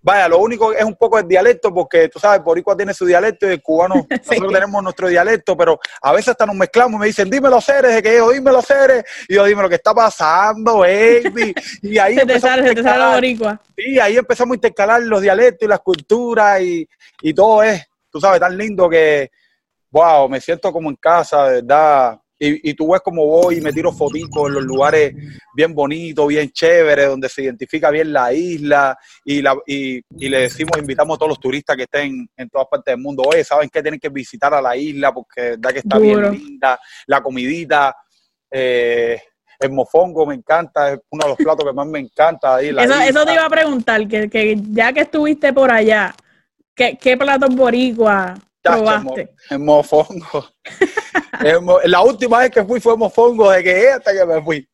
vaya, 0.05 0.29
lo 0.29 0.39
único 0.39 0.73
es 0.75 0.85
un 0.85 0.95
poco 0.97 1.19
el 1.19 1.27
dialecto, 1.27 1.73
porque 1.73 2.11
tú 2.11 2.19
sabes, 2.19 2.45
Boricua 2.45 2.77
tiene 2.77 2.93
su 2.93 3.07
dialecto 3.07 3.49
y 3.49 3.53
el 3.53 3.63
cubano, 3.63 3.95
nosotros 4.11 4.53
tenemos 4.53 4.83
nuestro 4.83 5.09
dialecto, 5.09 5.57
pero 5.57 5.81
a 6.03 6.13
veces 6.13 6.29
hasta 6.29 6.45
nos 6.45 6.55
mezclamos 6.55 6.99
y 6.99 7.01
me 7.01 7.07
dicen, 7.07 7.31
dímelo, 7.31 7.59
Ceres, 7.59 7.95
de 7.95 8.03
que 8.03 8.17
yo, 8.17 8.31
dímelo, 8.31 8.61
Ceres, 8.61 9.03
y 9.27 9.35
yo, 9.35 9.45
dime 9.45 9.63
lo 9.63 9.69
que 9.69 9.77
está 9.77 9.95
pasando, 9.95 10.81
baby, 10.81 11.55
y 11.81 11.97
ahí 11.97 12.15
se 12.19 12.27
te 12.27 12.35
empezamos 12.35 12.57
sale, 12.57 12.63
a 12.63 12.69
se 12.69 12.75
te 12.75 12.83
sale 12.83 13.15
boricua. 13.15 13.61
Sí, 13.77 13.99
ahí 13.99 14.17
empezamos 14.19 14.53
a 14.53 14.57
intercalar 14.57 15.03
los 15.03 15.23
dialectos 15.23 15.67
y 15.67 15.69
las 15.71 15.81
culturas 15.81 16.61
y, 16.61 16.87
y 17.23 17.33
todo 17.33 17.63
es, 17.63 17.83
tú 18.11 18.21
sabes, 18.21 18.41
tan 18.41 18.55
lindo 18.59 18.91
que, 18.91 19.31
wow, 19.91 20.29
me 20.29 20.39
siento 20.39 20.71
como 20.71 20.91
en 20.91 20.97
casa, 20.97 21.47
de 21.47 21.63
verdad. 21.63 22.21
Y, 22.39 22.71
y 22.71 22.75
tú 22.75 22.91
ves 22.91 23.01
cómo 23.03 23.25
voy 23.25 23.59
y 23.59 23.61
me 23.61 23.73
tiro 23.73 23.93
fotitos 23.93 24.49
en 24.49 24.55
los 24.55 24.65
lugares 24.65 25.15
bien 25.55 25.73
bonitos, 25.73 26.27
bien 26.27 26.51
chéveres, 26.51 27.07
donde 27.09 27.29
se 27.29 27.43
identifica 27.43 27.91
bien 27.91 28.13
la 28.13 28.33
isla 28.33 28.99
y, 29.25 29.41
la, 29.41 29.57
y, 29.67 29.99
y 30.19 30.29
le 30.29 30.41
decimos, 30.41 30.77
invitamos 30.79 31.15
a 31.15 31.19
todos 31.19 31.31
los 31.31 31.41
turistas 31.41 31.77
que 31.77 31.85
estén 31.85 32.29
en 32.37 32.49
todas 32.49 32.67
partes 32.69 32.93
del 32.93 33.01
mundo, 33.01 33.23
oye, 33.25 33.45
¿saben 33.45 33.69
qué? 33.71 33.81
Tienen 33.83 34.01
que 34.01 34.09
visitar 34.09 34.53
a 34.53 34.61
la 34.61 34.77
isla 34.77 35.13
porque 35.15 35.41
de 35.43 35.51
verdad 35.51 35.71
que 35.71 35.79
está 35.79 35.97
Duro. 35.97 36.31
bien 36.31 36.45
linda, 36.45 36.81
la 37.07 37.23
comidita, 37.23 37.97
eh, 38.51 39.21
el 39.61 39.71
mofongo 39.71 40.27
me 40.27 40.35
encanta, 40.35 40.93
es 40.93 41.01
uno 41.11 41.25
de 41.25 41.29
los 41.31 41.39
platos 41.39 41.65
que 41.65 41.73
más 41.73 41.87
me 41.87 42.01
encanta. 42.01 42.57
Ahí, 42.57 42.73
la 42.73 42.85
Eso, 42.85 43.25
te 43.25 43.33
iba 43.33 43.47
a 43.47 43.51
preguntar, 43.51 44.07
que, 44.09 44.29
que 44.29 44.57
ya 44.71 44.93
que 44.93 45.03
estuviste 45.03 45.53
por 45.53 45.71
allá, 45.71 46.13
¿qué, 46.75 46.99
qué 47.01 47.17
platos 47.17 47.55
boricua 47.55 48.35
Chacho, 48.65 49.59
mofongo. 49.59 50.49
La 51.85 52.01
última 52.03 52.39
vez 52.39 52.51
que 52.51 52.65
fui 52.65 52.81
fue 52.81 52.97
mofongo 52.97 53.51
de 53.51 53.63
que 53.63 53.91
hasta 53.91 54.13
que 54.13 54.25
me 54.25 54.43
fui. 54.43 54.69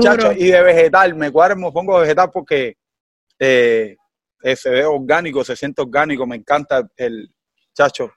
Chacho, 0.00 0.32
y 0.32 0.46
de 0.46 0.62
vegetal, 0.62 1.14
me 1.14 1.30
cuadra 1.30 1.54
el 1.54 1.60
mofongo 1.60 1.96
de 1.96 2.02
vegetal 2.02 2.30
porque 2.32 2.76
eh, 3.38 3.96
eh, 4.42 4.56
se 4.56 4.70
ve 4.70 4.84
orgánico, 4.84 5.44
se 5.44 5.54
siente 5.54 5.82
orgánico, 5.82 6.26
me 6.26 6.36
encanta 6.36 6.88
el 6.96 7.28
chacho, 7.74 8.10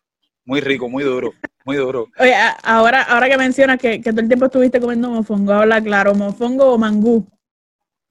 muy 0.45 0.61
rico, 0.61 0.87
muy 0.89 1.03
duro, 1.03 1.33
muy 1.65 1.75
duro. 1.75 2.07
Oye, 2.19 2.33
ahora, 2.63 3.03
ahora 3.03 3.29
que 3.29 3.37
mencionas 3.37 3.77
que, 3.77 4.01
que 4.01 4.11
todo 4.11 4.21
el 4.21 4.27
tiempo 4.27 4.45
estuviste 4.45 4.79
comiendo 4.79 5.09
mofongo, 5.09 5.53
habla 5.53 5.81
claro, 5.81 6.15
mofongo 6.15 6.73
o 6.73 6.77
mangú. 6.77 7.27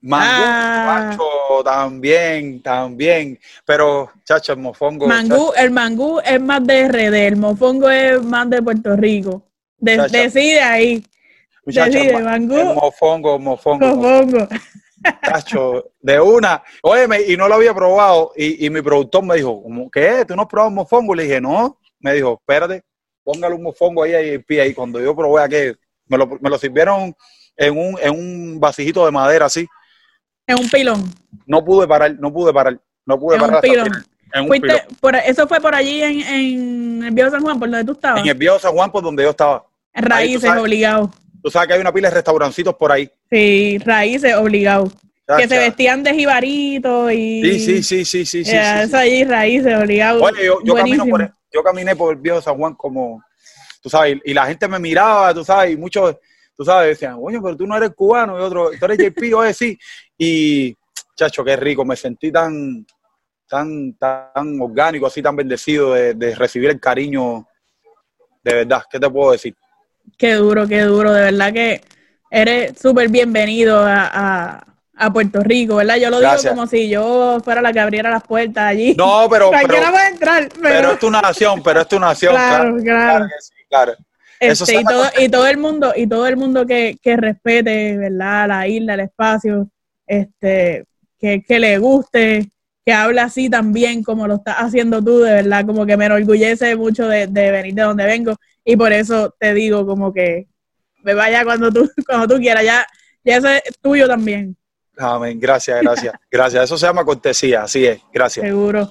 Mangú, 0.00 0.25
Ah. 0.47 1.09
macho, 1.11 1.64
también, 1.64 2.62
también, 2.62 3.38
pero 3.64 4.11
chacho, 4.25 4.52
el 4.52 4.59
mofongo. 4.59 5.09
Mangú, 5.09 5.52
el 5.57 5.71
mangú 5.73 6.21
es 6.25 6.40
más 6.40 6.64
de 6.64 6.83
RD, 6.88 7.26
el 7.26 7.37
mofongo 7.37 7.90
es 7.90 8.23
más 8.23 8.49
de 8.49 8.62
Puerto 8.62 8.95
Rico. 8.97 9.43
De- 9.76 10.07
decide 10.09 10.61
ahí, 10.61 11.05
Muchacho, 11.64 11.99
decide, 11.99 12.14
el 12.14 12.25
mangú. 12.25 12.57
el 12.57 12.75
mofongo, 12.75 13.37
el 13.37 13.43
mofongo, 13.43 13.87
mofongo. 13.97 14.49
Tacho, 15.23 15.90
de 16.00 16.21
una. 16.21 16.62
Óyeme, 16.83 17.23
y 17.23 17.37
no 17.37 17.49
lo 17.49 17.55
había 17.57 17.75
probado. 17.75 18.33
Y, 18.37 18.67
y 18.67 18.71
mi 18.71 18.83
productor 18.83 19.25
me 19.25 19.37
dijo, 19.37 19.62
¿cómo 19.62 19.90
qué? 19.90 20.25
¿Tú 20.26 20.35
no 20.37 20.43
has 20.43 20.49
probado 20.49 20.71
mofongo? 20.71 21.14
Le 21.14 21.25
dije, 21.25 21.40
no. 21.40 21.78
Me 22.00 22.14
dijo, 22.14 22.38
espérate, 22.40 22.83
póngale 23.25 23.55
un 23.55 23.62
mofongo 23.62 24.02
ahí, 24.02 24.14
ahí, 24.14 24.38
pie. 24.38 24.67
Y 24.69 24.75
cuando 24.75 25.00
yo 25.00 25.14
probé 25.14 25.43
aquello, 25.43 25.75
me 26.07 26.19
lo, 26.19 26.26
me 26.40 26.50
lo 26.50 26.59
sirvieron 26.59 27.14
en 27.57 27.78
un, 27.78 27.97
en 28.00 28.11
un 28.11 28.61
vasijito 28.61 29.05
de 29.05 29.12
madera 29.12 29.47
así. 29.47 29.67
Es 30.49 30.59
un 30.59 30.69
pilón. 30.69 31.05
No 31.47 31.62
pude 31.64 31.87
parar, 31.87 32.17
no 32.19 32.33
pude 32.33 32.52
parar. 32.52 32.81
No 33.07 33.21
pude 33.21 33.37
Es 33.37 33.43
un 33.43 33.49
parar 33.49 33.64
el 33.64 33.71
pilón. 33.71 34.05
En 34.33 34.43
un 34.43 34.49
Fuiste 34.49 34.67
pilón. 34.67 34.81
por, 35.00 35.14
eso 35.14 35.47
fue 35.47 35.61
por 35.61 35.75
allí 35.75 36.02
en, 36.02 36.21
en 36.23 37.02
el 37.05 37.11
Viejo 37.12 37.31
San 37.31 37.43
Juan, 37.43 37.59
por 37.61 37.71
donde 37.71 37.85
tú 37.85 37.93
estabas. 37.93 38.21
En 38.23 38.28
el 38.28 38.35
viejo 38.35 38.59
San 38.59 38.73
Juan, 38.73 38.90
por 38.90 39.02
donde 39.02 39.23
yo 39.23 39.31
estaba. 39.31 39.64
Raíces, 39.95 40.43
sabes. 40.43 40.62
obligado. 40.62 41.11
Tú 41.43 41.50
sabes 41.50 41.69
que 41.69 41.75
hay 41.75 41.81
una 41.81 41.93
pila 41.93 42.09
de 42.09 42.14
restaurancitos 42.14 42.75
por 42.75 42.90
ahí. 42.90 43.11
Sí, 43.31 43.78
raíces, 43.85 44.35
obligado. 44.35 44.90
Que 45.37 45.47
se 45.47 45.59
vestían 45.59 46.02
de 46.02 46.14
jibarito 46.14 47.11
y... 47.11 47.43
Sí, 47.43 47.59
sí, 47.61 47.83
sí, 47.83 48.05
sí, 48.05 48.25
sí. 48.25 48.45
sí, 48.45 48.52
Ya, 48.52 48.78
sí, 48.78 48.85
Eso 48.88 48.97
allí, 48.97 49.25
raíces, 49.25 49.76
obligado. 49.78 50.23
Oye, 50.23 50.47
yo, 50.47 50.59
yo 50.64 50.75
camino 50.75 51.05
por 51.07 51.21
el- 51.23 51.31
yo 51.52 51.62
caminé 51.62 51.95
por 51.95 52.14
el 52.14 52.21
viejo 52.21 52.40
San 52.40 52.57
Juan 52.57 52.75
como, 52.75 53.23
tú 53.83 53.88
sabes, 53.90 54.19
y 54.25 54.33
la 54.35 54.47
gente 54.47 54.67
me 54.69 54.78
miraba, 54.78 55.33
tú 55.35 55.45
sabes, 55.45 55.73
y 55.73 55.76
muchos, 55.76 56.17
tú 56.57 56.64
sabes, 56.64 56.88
decían, 56.88 57.17
oye, 57.21 57.38
pero 57.43 57.57
tú 57.57 57.67
no 57.67 57.76
eres 57.76 57.90
cubano, 57.95 58.38
y 58.38 58.43
otro, 58.43 58.71
tú 58.78 58.85
eres 58.87 58.99
JP, 58.99 59.35
oye, 59.35 59.52
sí. 59.55 59.78
Y, 60.18 60.76
chacho, 61.16 61.44
qué 61.44 61.56
rico, 61.56 61.84
me 61.84 61.96
sentí 61.96 62.32
tan, 62.32 62.84
tan, 63.48 63.94
tan 63.94 64.60
orgánico, 64.60 65.06
así 65.06 65.22
tan 65.22 65.37
bendecido 65.37 65.94
de, 65.94 66.14
de 66.14 66.34
recibir 66.34 66.70
el 66.70 66.80
cariño, 66.80 67.46
de 68.42 68.54
verdad, 68.54 68.82
¿qué 68.90 68.98
te 68.98 69.08
puedo 69.08 69.32
decir? 69.32 69.54
Qué 70.16 70.34
duro, 70.34 70.66
qué 70.66 70.82
duro. 70.82 71.12
De 71.12 71.22
verdad 71.22 71.52
que 71.52 71.80
eres 72.30 72.78
súper 72.80 73.08
bienvenido 73.08 73.78
a, 73.78 74.10
a, 74.12 74.66
a 74.96 75.12
Puerto 75.12 75.40
Rico, 75.42 75.76
¿verdad? 75.76 75.96
Yo 75.96 76.10
lo 76.10 76.18
Gracias. 76.18 76.42
digo 76.42 76.54
como 76.54 76.66
si 76.66 76.88
yo 76.88 77.38
fuera 77.44 77.62
la 77.62 77.72
que 77.72 77.80
abriera 77.80 78.10
las 78.10 78.25
puertas 78.25 78.64
allí. 78.64 78.94
No, 78.96 79.28
pero, 79.30 79.50
pero, 79.50 79.62
Cualquiera 79.68 79.90
puede 79.90 80.08
entrar, 80.08 80.48
pero... 80.48 80.62
pero 80.62 80.92
es 80.92 80.98
tu 80.98 81.10
nación, 81.10 81.62
pero 81.62 81.80
es 81.80 81.88
tu 81.88 81.98
nación, 82.00 82.32
Claro, 82.34 82.76
claro, 82.76 82.82
claro. 82.82 83.25
que 83.26 83.40
sí, 83.40 83.54
claro. 83.68 83.92
Este, 84.40 84.80
y, 84.80 84.84
todo, 84.84 85.04
y 85.18 85.28
todo 85.28 85.46
el 85.48 85.56
mundo 85.56 85.92
y 85.96 86.06
todo 86.06 86.28
el 86.28 86.37
mundo 86.37 86.64
que, 86.64 86.96
que 87.02 87.16
respete 87.16 87.96
verdad 87.96 88.46
la 88.46 88.68
isla 88.68 88.94
el 88.94 89.00
espacio 89.00 89.68
este 90.09 90.85
que, 91.19 91.43
que 91.43 91.59
le 91.59 91.79
guste 91.79 92.50
que 92.85 92.93
hable 92.93 93.21
así 93.21 93.50
también 93.50 94.03
como 94.03 94.27
lo 94.27 94.37
estás 94.37 94.57
haciendo 94.57 95.03
tú 95.03 95.19
de 95.19 95.35
verdad 95.35 95.67
como 95.67 95.85
que 95.85 95.97
me 95.97 96.07
enorgullece 96.07 96.75
mucho 96.77 97.07
de, 97.07 97.27
de 97.27 97.50
venir 97.50 97.75
de 97.75 97.83
donde 97.83 98.05
vengo 98.05 98.35
y 98.65 98.77
por 98.77 98.93
eso 98.93 99.35
te 99.38 99.55
digo 99.55 99.87
como 99.87 100.12
que 100.12 100.47
me 101.03 101.15
vaya 101.15 101.45
cuando 101.45 101.71
tú 101.71 101.91
cuando 102.07 102.35
tú 102.35 102.41
quieras 102.41 102.65
ya 102.65 102.87
ya 103.25 103.37
eso 103.37 103.49
es 103.49 103.62
tuyo 103.81 104.07
también 104.07 104.57
Amén, 105.00 105.38
gracias, 105.38 105.81
gracias, 105.81 106.12
gracias. 106.31 106.65
Eso 106.65 106.77
se 106.77 106.85
llama 106.85 107.05
cortesía, 107.05 107.62
así 107.62 107.87
es, 107.87 108.00
gracias. 108.12 108.45
seguro 108.45 108.91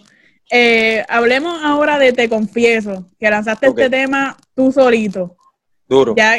Eh, 0.50 1.04
hablemos 1.10 1.62
ahora 1.62 2.00
de 2.00 2.14
te 2.14 2.30
confieso 2.30 3.06
que 3.20 3.30
lanzaste 3.30 3.68
este 3.68 3.90
tema 3.90 4.38
tú 4.56 4.72
solito 4.72 5.36
Duro. 5.90 6.16
Ya 6.16 6.36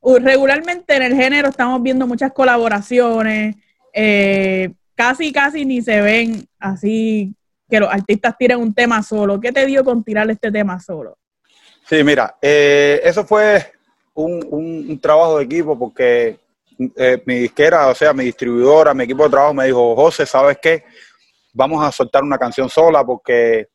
uh, 0.00 0.18
regularmente 0.18 0.94
en 0.94 1.02
el 1.02 1.14
género 1.14 1.48
estamos 1.48 1.82
viendo 1.82 2.06
muchas 2.06 2.32
colaboraciones, 2.32 3.56
eh, 3.92 4.70
casi 4.94 5.32
casi 5.32 5.64
ni 5.64 5.82
se 5.82 6.00
ven 6.00 6.44
así 6.58 7.34
que 7.68 7.80
los 7.80 7.90
artistas 7.90 8.36
tiren 8.38 8.58
un 8.58 8.74
tema 8.74 9.02
solo. 9.02 9.40
¿Qué 9.40 9.50
te 9.52 9.64
dio 9.66 9.82
con 9.84 10.04
tirar 10.04 10.30
este 10.30 10.50
tema 10.52 10.78
solo? 10.78 11.16
Sí, 11.88 12.04
mira, 12.04 12.36
eh, 12.40 13.00
eso 13.02 13.24
fue 13.24 13.72
un, 14.14 14.44
un- 14.50 14.86
un 14.90 15.00
trabajo 15.00 15.38
de 15.38 15.44
equipo 15.44 15.78
porque 15.78 16.38
eh, 16.96 17.22
mi 17.26 17.36
disquera, 17.40 17.88
o 17.88 17.94
sea, 17.94 18.12
mi 18.12 18.24
distribuidora, 18.24 18.92
mi 18.94 19.04
equipo 19.04 19.24
de 19.24 19.30
trabajo 19.30 19.54
me 19.54 19.66
dijo, 19.66 19.94
José, 19.96 20.26
¿sabes 20.26 20.58
qué? 20.60 20.84
Vamos 21.54 21.84
a 21.84 21.90
soltar 21.92 22.22
una 22.22 22.38
canción 22.38 22.68
sola 22.68 23.04
porque 23.04 23.68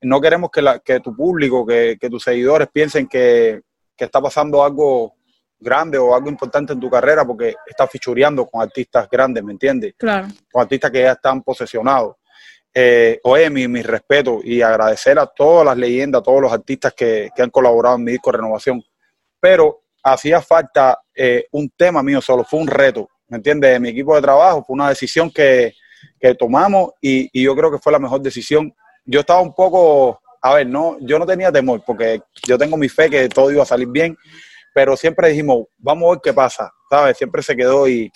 no 0.00 0.20
queremos 0.20 0.50
que, 0.50 0.62
la, 0.62 0.78
que 0.80 1.00
tu 1.00 1.14
público, 1.14 1.64
que, 1.66 1.96
que 2.00 2.10
tus 2.10 2.22
seguidores 2.24 2.68
piensen 2.72 3.06
que, 3.06 3.62
que 3.96 4.04
está 4.04 4.20
pasando 4.20 4.64
algo 4.64 5.14
grande 5.62 5.96
o 5.98 6.14
algo 6.14 6.28
importante 6.28 6.72
en 6.72 6.80
tu 6.80 6.90
carrera 6.90 7.24
porque 7.24 7.54
estás 7.66 7.90
fichureando 7.90 8.46
con 8.46 8.60
artistas 8.60 9.08
grandes, 9.10 9.42
¿me 9.42 9.52
entiendes? 9.52 9.94
Claro, 9.96 10.28
con 10.50 10.62
artistas 10.62 10.90
que 10.90 11.02
ya 11.02 11.12
están 11.12 11.42
posesionados. 11.42 12.16
Eh, 12.74 13.20
oye, 13.24 13.50
mi, 13.50 13.68
mi 13.68 13.82
respeto 13.82 14.40
y 14.42 14.62
agradecer 14.62 15.18
a 15.18 15.26
todas 15.26 15.66
las 15.66 15.76
leyendas, 15.76 16.20
a 16.20 16.22
todos 16.22 16.40
los 16.40 16.52
artistas 16.52 16.94
que, 16.94 17.30
que 17.34 17.42
han 17.42 17.50
colaborado 17.50 17.96
en 17.96 18.04
mi 18.04 18.12
disco 18.12 18.32
Renovación. 18.32 18.82
Pero 19.38 19.82
hacía 20.02 20.40
falta 20.40 20.98
eh, 21.14 21.46
un 21.52 21.70
tema 21.76 22.02
mío 22.02 22.20
solo, 22.20 22.44
fue 22.44 22.60
un 22.60 22.66
reto, 22.66 23.08
¿me 23.28 23.36
entiendes? 23.36 23.72
De 23.72 23.80
mi 23.80 23.90
equipo 23.90 24.14
de 24.16 24.22
trabajo, 24.22 24.64
fue 24.66 24.74
una 24.74 24.88
decisión 24.88 25.30
que, 25.30 25.74
que 26.18 26.34
tomamos 26.34 26.92
y, 27.00 27.28
y 27.32 27.44
yo 27.44 27.54
creo 27.54 27.70
que 27.70 27.78
fue 27.78 27.92
la 27.92 27.98
mejor 27.98 28.20
decisión. 28.20 28.74
Yo 29.04 29.20
estaba 29.20 29.40
un 29.40 29.54
poco, 29.54 30.20
a 30.40 30.54
ver, 30.54 30.66
no, 30.66 30.96
yo 31.00 31.18
no 31.18 31.26
tenía 31.26 31.52
temor 31.52 31.82
porque 31.84 32.22
yo 32.46 32.56
tengo 32.56 32.76
mi 32.76 32.88
fe 32.88 33.10
que 33.10 33.28
todo 33.28 33.50
iba 33.50 33.62
a 33.62 33.66
salir 33.66 33.88
bien, 33.88 34.16
pero 34.74 34.96
siempre 34.96 35.28
dijimos, 35.28 35.66
vamos 35.78 36.06
a 36.06 36.10
ver 36.12 36.20
qué 36.22 36.32
pasa, 36.32 36.72
¿sabes? 36.90 37.16
Siempre 37.16 37.42
se 37.42 37.56
quedó 37.56 37.88
y, 37.88 38.10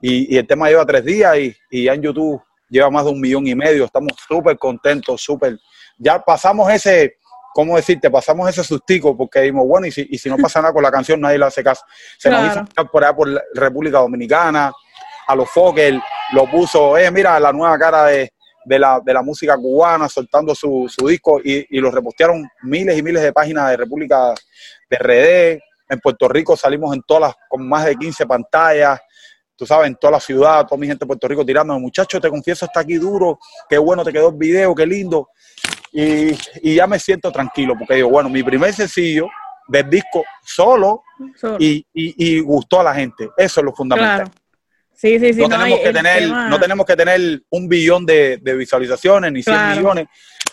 y, 0.00 0.34
y 0.34 0.38
el 0.38 0.46
tema 0.46 0.68
lleva 0.68 0.86
tres 0.86 1.04
días 1.04 1.36
y, 1.38 1.54
y 1.70 1.84
ya 1.84 1.94
en 1.94 2.02
YouTube 2.02 2.42
lleva 2.68 2.90
más 2.90 3.04
de 3.04 3.10
un 3.10 3.20
millón 3.20 3.46
y 3.46 3.54
medio. 3.54 3.84
Estamos 3.84 4.12
súper 4.26 4.56
contentos, 4.58 5.20
súper. 5.20 5.58
Ya 5.98 6.18
pasamos 6.18 6.72
ese, 6.72 7.16
¿cómo 7.52 7.76
decirte? 7.76 8.10
Pasamos 8.10 8.48
ese 8.48 8.64
sustico 8.64 9.16
porque 9.16 9.40
dijimos, 9.40 9.66
bueno, 9.66 9.86
y 9.86 9.90
si, 9.92 10.06
y 10.08 10.16
si 10.18 10.28
no 10.28 10.36
pasa 10.38 10.60
nada 10.62 10.72
con 10.72 10.82
la 10.82 10.90
canción, 10.90 11.20
nadie 11.20 11.38
le 11.38 11.44
hace 11.44 11.62
caso. 11.62 11.82
Se 12.18 12.30
nos 12.30 12.46
hizo 12.46 12.64
por 12.90 13.04
allá 13.04 13.14
por 13.14 13.28
la 13.28 13.42
República 13.54 13.98
Dominicana, 13.98 14.72
a 15.26 15.36
los 15.36 15.50
Fokker, 15.50 16.00
lo 16.32 16.50
puso, 16.50 16.96
eh, 16.98 17.10
mira, 17.10 17.38
la 17.38 17.52
nueva 17.52 17.78
cara 17.78 18.06
de, 18.06 18.32
de, 18.64 18.78
la, 18.78 19.00
de 19.04 19.14
la 19.14 19.22
música 19.22 19.56
cubana, 19.56 20.08
soltando 20.08 20.54
su, 20.54 20.86
su 20.88 21.06
disco 21.06 21.40
y, 21.42 21.66
y 21.76 21.80
lo 21.80 21.90
repostearon 21.90 22.48
miles 22.62 22.98
y 22.98 23.02
miles 23.02 23.22
de 23.22 23.32
páginas 23.32 23.70
de 23.70 23.76
República 23.76 24.34
de 24.88 24.96
RD. 24.98 25.69
En 25.90 25.98
Puerto 26.00 26.28
Rico 26.28 26.56
salimos 26.56 26.94
en 26.94 27.02
todas 27.02 27.20
las, 27.22 27.34
con 27.48 27.68
más 27.68 27.84
de 27.84 27.96
15 27.96 28.24
pantallas 28.26 29.00
tú 29.56 29.66
sabes, 29.66 29.88
en 29.88 29.96
toda 29.96 30.12
la 30.12 30.20
ciudad, 30.20 30.64
toda 30.66 30.78
mi 30.80 30.86
gente 30.86 31.00
de 31.04 31.06
Puerto 31.06 31.28
Rico 31.28 31.44
tirando, 31.44 31.78
muchachos, 31.78 32.18
te 32.18 32.30
confieso, 32.30 32.64
está 32.64 32.80
aquí 32.80 32.94
duro, 32.94 33.38
qué 33.68 33.76
bueno 33.76 34.02
te 34.02 34.10
quedó 34.10 34.30
el 34.30 34.36
video, 34.36 34.74
qué 34.74 34.86
lindo. 34.86 35.28
Y, 35.92 36.30
y 36.62 36.76
ya 36.76 36.86
me 36.86 36.98
siento 36.98 37.30
tranquilo, 37.30 37.74
porque 37.78 37.96
digo, 37.96 38.08
bueno, 38.08 38.30
mi 38.30 38.42
primer 38.42 38.72
sencillo 38.72 39.26
del 39.68 39.90
disco 39.90 40.24
solo 40.42 41.02
solo. 41.36 41.56
y, 41.60 41.86
y- 41.92 42.36
y 42.36 42.40
gustó 42.40 42.80
a 42.80 42.84
la 42.84 42.94
gente. 42.94 43.28
Eso 43.36 43.60
es 43.60 43.64
lo 43.66 43.74
fundamental. 43.74 44.30
claro. 44.30 44.30
Sí, 44.94 45.18
sí, 45.18 45.34
sí. 45.34 45.40
no, 45.42 45.48
tenemos 45.50 45.80
que 45.80 45.92
tener, 45.92 46.18
tema- 46.20 46.48
no 46.48 46.58
tenemos 46.58 46.86
que 46.86 46.96
tener 46.96 47.42
un 47.50 47.68
billón 47.68 48.06
de, 48.06 48.38
de 48.40 48.54
visualizaciones 48.54 49.30
ni 49.30 49.42
100 49.42 49.56
Claro. 49.56 49.76
millones, 49.78 50.06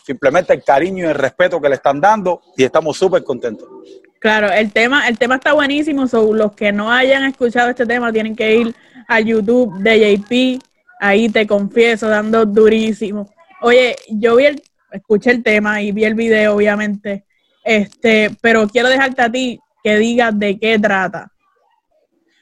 simplemente 0.05 0.51
el 0.53 0.63
cariño 0.65 1.05
y 1.05 1.07
el 1.07 1.15
respeto 1.15 1.61
que 1.61 1.69
le 1.69 1.75
están 1.75 2.01
dando 2.01 2.41
y 2.57 2.63
estamos 2.65 2.97
súper 2.97 3.23
contentos. 3.23 3.69
Claro, 4.19 4.51
el 4.51 4.71
tema, 4.71 5.07
el 5.07 5.17
tema 5.17 5.35
está 5.35 5.53
buenísimo. 5.53 6.07
So, 6.07 6.33
los 6.33 6.53
que 6.53 6.71
no 6.71 6.91
hayan 6.91 7.23
escuchado 7.25 7.69
este 7.69 7.85
tema 7.85 8.11
tienen 8.11 8.35
que 8.35 8.55
ir 8.55 8.75
a 9.07 9.19
YouTube 9.19 9.77
de 9.79 10.17
JP. 10.17 10.61
Ahí 10.99 11.29
te 11.29 11.45
confieso, 11.45 12.07
dando 12.07 12.45
durísimo. 12.45 13.31
Oye, 13.61 13.95
yo 14.09 14.35
vi 14.35 14.45
el, 14.47 14.61
escuché 14.91 15.31
el 15.31 15.43
tema 15.43 15.81
y 15.81 15.91
vi 15.91 16.05
el 16.05 16.15
video, 16.15 16.55
obviamente. 16.55 17.25
Este, 17.63 18.31
pero 18.41 18.67
quiero 18.67 18.89
dejarte 18.89 19.21
a 19.21 19.31
ti 19.31 19.59
que 19.83 19.97
digas 19.97 20.37
de 20.37 20.57
qué 20.59 20.79
trata. 20.79 21.31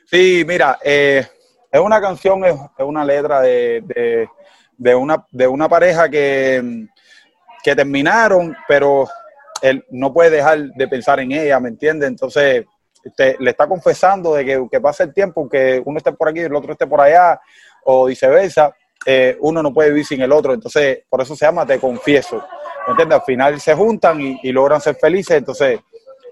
Sí, 0.05 0.43
mira, 0.47 0.77
eh, 0.83 1.25
es 1.71 1.79
una 1.81 1.99
canción, 1.99 2.45
es, 2.45 2.55
una 2.79 3.03
letra 3.03 3.41
de, 3.41 3.83
de- 3.85 4.29
de 4.77 4.93
una, 4.95 5.25
de 5.31 5.47
una 5.47 5.67
pareja 5.69 6.09
que, 6.09 6.87
que 7.63 7.75
terminaron, 7.75 8.55
pero 8.67 9.07
él 9.61 9.85
no 9.89 10.13
puede 10.13 10.29
dejar 10.29 10.59
de 10.59 10.87
pensar 10.87 11.19
en 11.19 11.31
ella, 11.31 11.59
¿me 11.59 11.69
entiendes? 11.69 12.09
Entonces, 12.09 12.65
te- 13.15 13.35
le 13.39 13.51
está 13.51 13.67
confesando 13.67 14.33
de 14.33 14.45
que, 14.45 14.67
que 14.71 14.81
pasa 14.81 15.03
el 15.03 15.13
tiempo, 15.13 15.47
que 15.49 15.81
uno 15.85 15.97
esté 15.97 16.11
por 16.11 16.29
aquí 16.29 16.39
y 16.39 16.43
el 16.43 16.55
otro 16.55 16.73
esté 16.73 16.87
por 16.87 17.01
allá, 17.01 17.39
o 17.83 18.05
viceversa, 18.05 18.73
eh, 19.05 19.37
uno 19.41 19.61
no 19.61 19.73
puede 19.73 19.89
vivir 19.89 20.05
sin 20.05 20.21
el 20.21 20.31
otro, 20.31 20.53
entonces, 20.53 20.99
por 21.09 21.21
eso 21.21 21.35
se 21.35 21.45
llama 21.45 21.65
Te 21.65 21.79
Confieso, 21.79 22.43
¿me 22.87 22.91
entiendes? 22.91 23.19
Al 23.19 23.25
final 23.25 23.59
se 23.59 23.75
juntan 23.75 24.19
y, 24.19 24.39
y 24.43 24.51
logran 24.51 24.81
ser 24.81 24.95
felices, 24.95 25.37
entonces, 25.37 25.79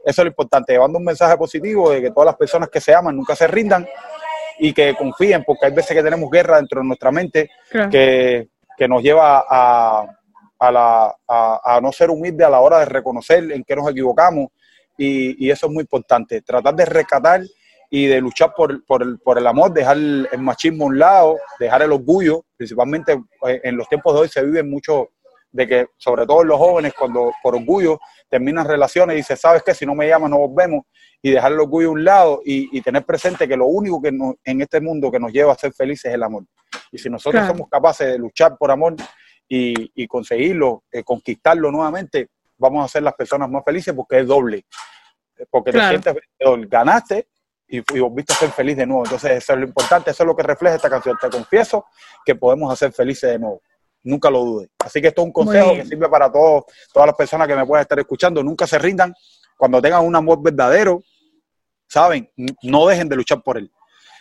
eso 0.05 0.21
es 0.21 0.25
lo 0.25 0.27
importante, 0.29 0.73
llevando 0.73 0.97
un 0.97 1.05
mensaje 1.05 1.37
positivo 1.37 1.91
de 1.91 2.01
que 2.01 2.11
todas 2.11 2.25
las 2.25 2.35
personas 2.35 2.69
que 2.69 2.81
se 2.81 2.93
aman 2.93 3.15
nunca 3.15 3.35
se 3.35 3.47
rindan 3.47 3.87
y 4.59 4.73
que 4.73 4.95
confíen, 4.95 5.43
porque 5.45 5.67
hay 5.67 5.71
veces 5.71 5.95
que 5.95 6.03
tenemos 6.03 6.29
guerra 6.29 6.57
dentro 6.57 6.81
de 6.81 6.87
nuestra 6.87 7.11
mente 7.11 7.49
Claro. 7.69 7.89
que, 7.89 8.47
que 8.77 8.87
nos 8.87 9.01
lleva 9.03 9.45
a, 9.49 10.05
a, 10.67 10.71
la, 10.71 11.15
a, 11.27 11.75
a 11.75 11.81
no 11.81 11.91
ser 11.91 12.09
humilde 12.09 12.43
a 12.45 12.49
la 12.49 12.59
hora 12.61 12.79
de 12.79 12.85
reconocer 12.85 13.51
en 13.51 13.63
qué 13.63 13.75
nos 13.75 13.89
equivocamos 13.89 14.47
y, 14.97 15.45
y 15.45 15.51
eso 15.51 15.67
es 15.67 15.73
muy 15.73 15.81
importante. 15.81 16.41
Tratar 16.41 16.75
de 16.75 16.85
rescatar 16.85 17.41
y 17.89 18.07
de 18.07 18.21
luchar 18.21 18.53
por, 18.55 18.83
por, 18.85 19.03
el, 19.03 19.19
por 19.19 19.37
el 19.37 19.45
amor, 19.45 19.71
dejar 19.73 19.97
el, 19.97 20.27
el 20.31 20.39
machismo 20.39 20.85
a 20.85 20.87
un 20.87 20.97
lado, 20.99 21.37
dejar 21.59 21.81
el 21.83 21.91
orgullo, 21.91 22.43
principalmente 22.57 23.13
eh, 23.47 23.61
en 23.63 23.75
los 23.77 23.87
tiempos 23.89 24.13
de 24.13 24.19
hoy 24.21 24.29
se 24.29 24.43
vive 24.43 24.63
mucho 24.63 25.09
de 25.51 25.67
que, 25.67 25.85
sobre 25.97 26.25
todo 26.25 26.43
los 26.43 26.57
jóvenes, 26.57 26.93
cuando 26.97 27.31
por 27.43 27.55
orgullo 27.55 27.99
terminan 28.29 28.65
relaciones 28.67 29.13
y 29.13 29.17
dicen, 29.17 29.37
¿sabes 29.37 29.61
qué? 29.63 29.75
Si 29.75 29.85
no 29.85 29.93
me 29.93 30.07
llamas, 30.07 30.31
no 30.31 30.39
volvemos, 30.39 30.85
y 31.21 31.29
dejar 31.29 31.51
el 31.51 31.59
orgullo 31.59 31.89
a 31.89 31.91
un 31.91 32.03
lado 32.03 32.41
y, 32.43 32.75
y 32.75 32.81
tener 32.81 33.03
presente 33.05 33.47
que 33.47 33.55
lo 33.55 33.67
único 33.67 34.01
que 34.01 34.11
nos- 34.11 34.35
en 34.43 34.61
este 34.61 34.81
mundo 34.81 35.11
que 35.11 35.19
nos 35.19 35.31
lleva 35.31 35.53
a 35.53 35.55
ser 35.55 35.71
felices 35.73 36.05
es 36.05 36.15
el 36.15 36.23
amor. 36.23 36.43
Y 36.91 36.97
si 36.97 37.09
nosotros 37.09 37.41
Claro. 37.41 37.53
somos 37.53 37.69
capaces 37.69 38.07
de 38.07 38.17
luchar 38.17 38.57
por 38.57 38.71
amor 38.71 38.95
y, 39.55 39.91
y 39.93 40.07
conseguirlo, 40.07 40.83
eh, 40.91 41.03
conquistarlo 41.03 41.71
nuevamente, 41.71 42.29
vamos 42.57 42.83
a 42.83 42.87
ser 42.87 43.03
las 43.03 43.13
personas 43.13 43.47
más 43.51 43.63
felices 43.63 43.93
porque 43.93 44.19
es 44.21 44.27
doble. 44.27 44.65
Porque 45.51 45.69
Claro. 45.71 45.99
te 46.01 46.11
sientes 46.11 46.69
ganaste 46.69 47.27
y, 47.67 47.77
y 47.77 47.99
volviste 47.99 48.33
a 48.33 48.37
ser 48.37 48.49
feliz 48.49 48.75
de 48.77 48.87
nuevo. 48.87 49.03
Entonces, 49.05 49.31
eso 49.31 49.53
es 49.53 49.59
lo 49.59 49.65
importante, 49.67 50.09
eso 50.09 50.23
es 50.23 50.27
lo 50.27 50.35
que 50.35 50.41
refleja 50.41 50.75
esta 50.77 50.89
canción. 50.89 51.15
Te 51.21 51.29
confieso 51.29 51.85
que 52.25 52.33
podemos 52.33 52.73
hacer 52.73 52.91
felices 52.93 53.29
de 53.29 53.37
nuevo. 53.37 53.61
Nunca 54.01 54.31
lo 54.31 54.39
dudes. 54.43 54.69
Así 54.79 54.99
que 54.99 55.09
esto 55.09 55.21
es 55.21 55.27
un 55.27 55.33
consejo 55.33 55.75
que 55.75 55.85
sirve 55.85 56.09
para 56.09 56.31
todos, 56.31 56.63
todas 56.91 57.05
las 57.07 57.15
personas 57.15 57.47
que 57.47 57.55
me 57.55 57.65
puedan 57.65 57.83
estar 57.83 57.99
escuchando. 57.99 58.41
Nunca 58.41 58.65
se 58.65 58.79
rindan. 58.79 59.13
Cuando 59.55 59.79
tengan 59.81 60.03
un 60.03 60.15
amor 60.15 60.41
verdadero, 60.41 61.03
saben, 61.87 62.27
no 62.63 62.87
dejen 62.87 63.07
de 63.07 63.15
luchar 63.17 63.43
por 63.43 63.57
él. 63.57 63.71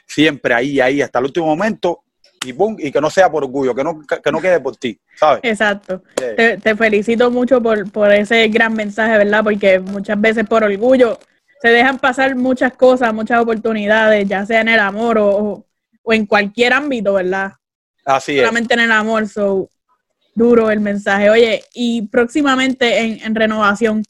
Siempre 0.07 0.53
ahí, 0.53 0.79
ahí, 0.79 1.01
hasta 1.01 1.21
el 1.21 1.25
último 1.25 1.47
momento. 1.47 2.05
Y, 2.45 2.53
pum, 2.53 2.77
y 2.79 2.91
que 2.91 3.01
no 3.01 3.09
sea 3.11 3.31
por 3.31 3.45
orgullo, 3.45 3.75
que 3.75 3.85
no, 3.85 4.01
que 4.01 4.33
no 4.33 4.41
quede 4.41 4.61
por 4.61 4.77
ti, 4.77 4.99
¿sabes? 5.17 5.41
Exacto. 5.45 6.03
Te, 6.15 6.59
te 6.59 6.75
felicito 6.77 7.31
mucho 7.31 7.63
por, 7.63 7.91
por 7.91 8.11
ese 8.13 8.49
gran 8.49 8.75
mensaje, 8.75 9.19
¿verdad? 9.19 9.45
Porque 9.45 9.79
muchas 9.79 10.21
veces 10.21 10.45
por 10.47 10.65
orgullo 10.65 11.19
se 11.61 11.69
dejan 11.69 11.99
pasar 11.99 12.35
muchas 12.35 12.73
cosas, 12.75 13.15
muchas 13.15 13.41
oportunidades, 13.41 14.27
ya 14.29 14.45
sea 14.45 14.61
en 14.63 14.69
el 14.69 14.81
amor 14.81 15.19
o, 15.19 15.29
o- 15.29 15.67
o 16.05 16.13
en 16.13 16.27
cualquier 16.27 16.73
ámbito, 16.73 17.13
¿verdad? 17.15 17.53
así 18.05 18.33
es. 18.33 18.41
Solamente 18.41 18.75
en 18.75 18.81
el 18.81 18.91
amor, 18.93 19.29
so 19.29 19.69
duro 20.35 20.71
el 20.71 20.81
mensaje. 20.81 21.31
Oye, 21.31 21.63
y 21.75 22.03
próximamente 22.09 22.99
en, 22.99 23.23
en 23.23 23.35
renovación, 23.37 24.03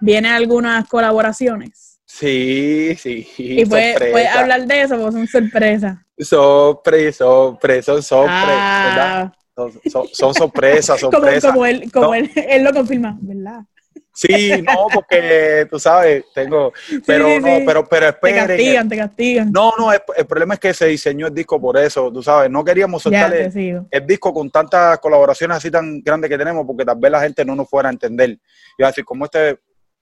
¿vienen 0.00 0.32
algunas 0.32 0.88
colaboraciones? 0.88 1.93
Sí, 2.16 2.94
sí. 2.96 3.26
Y 3.36 3.64
puedes 3.66 3.98
puedes 3.98 4.28
hablar 4.28 4.64
de 4.66 4.82
eso, 4.82 4.96
porque 4.96 5.12
son 5.12 5.26
sorpresas. 5.26 5.98
Sorpresa, 6.16 7.24
sorpresa, 7.24 7.92
son 7.92 8.02
sorpresas, 8.04 8.60
Ah, 8.60 8.82
¿verdad? 8.86 9.32
Son, 9.56 9.72
son- 9.90 10.08
son 10.12 10.34
sorpresas, 10.34 11.00
como, 11.00 11.12
sorpresas. 11.12 11.50
como 11.50 11.66
él, 11.66 11.90
como 11.92 12.06
No. 12.06 12.14
él, 12.14 12.30
él 12.36 12.62
lo 12.62 12.72
confirma, 12.72 13.18
¿verdad? 13.20 13.62
Sí, 14.12 14.62
no, 14.62 14.86
porque 14.94 15.66
tú 15.68 15.80
sabes, 15.80 16.24
tengo, 16.32 16.72
pero 17.04 17.26
sí, 17.26 17.40
no, 17.40 17.56
sí. 17.56 17.62
pero, 17.66 17.84
pero 17.88 18.06
Te 18.06 18.10
esperen. 18.10 18.46
castigan, 18.46 18.88
te 18.88 18.96
castigan. 18.96 19.50
No, 19.52 19.72
no, 19.76 19.92
el, 19.92 20.00
el 20.16 20.26
problema 20.26 20.54
es 20.54 20.60
que 20.60 20.72
se 20.72 20.86
diseñó 20.86 21.26
el 21.26 21.34
disco 21.34 21.60
por 21.60 21.76
eso, 21.76 22.12
tú 22.12 22.22
sabes, 22.22 22.48
no 22.48 22.62
queríamos 22.64 23.02
soltar 23.02 23.34
el 23.34 24.06
disco 24.06 24.32
con 24.32 24.52
tantas 24.52 25.00
colaboraciones 25.00 25.56
así 25.56 25.68
tan 25.68 26.00
grandes 26.00 26.30
que 26.30 26.38
tenemos, 26.38 26.64
porque 26.64 26.84
tal 26.84 26.96
vez 26.96 27.10
la 27.10 27.20
gente 27.22 27.44
no 27.44 27.56
nos 27.56 27.68
fuera 27.68 27.88
a 27.88 27.92
entender. 27.92 28.38
Y 28.78 28.84
así 28.84 29.02
como 29.02 29.24
este 29.24 29.58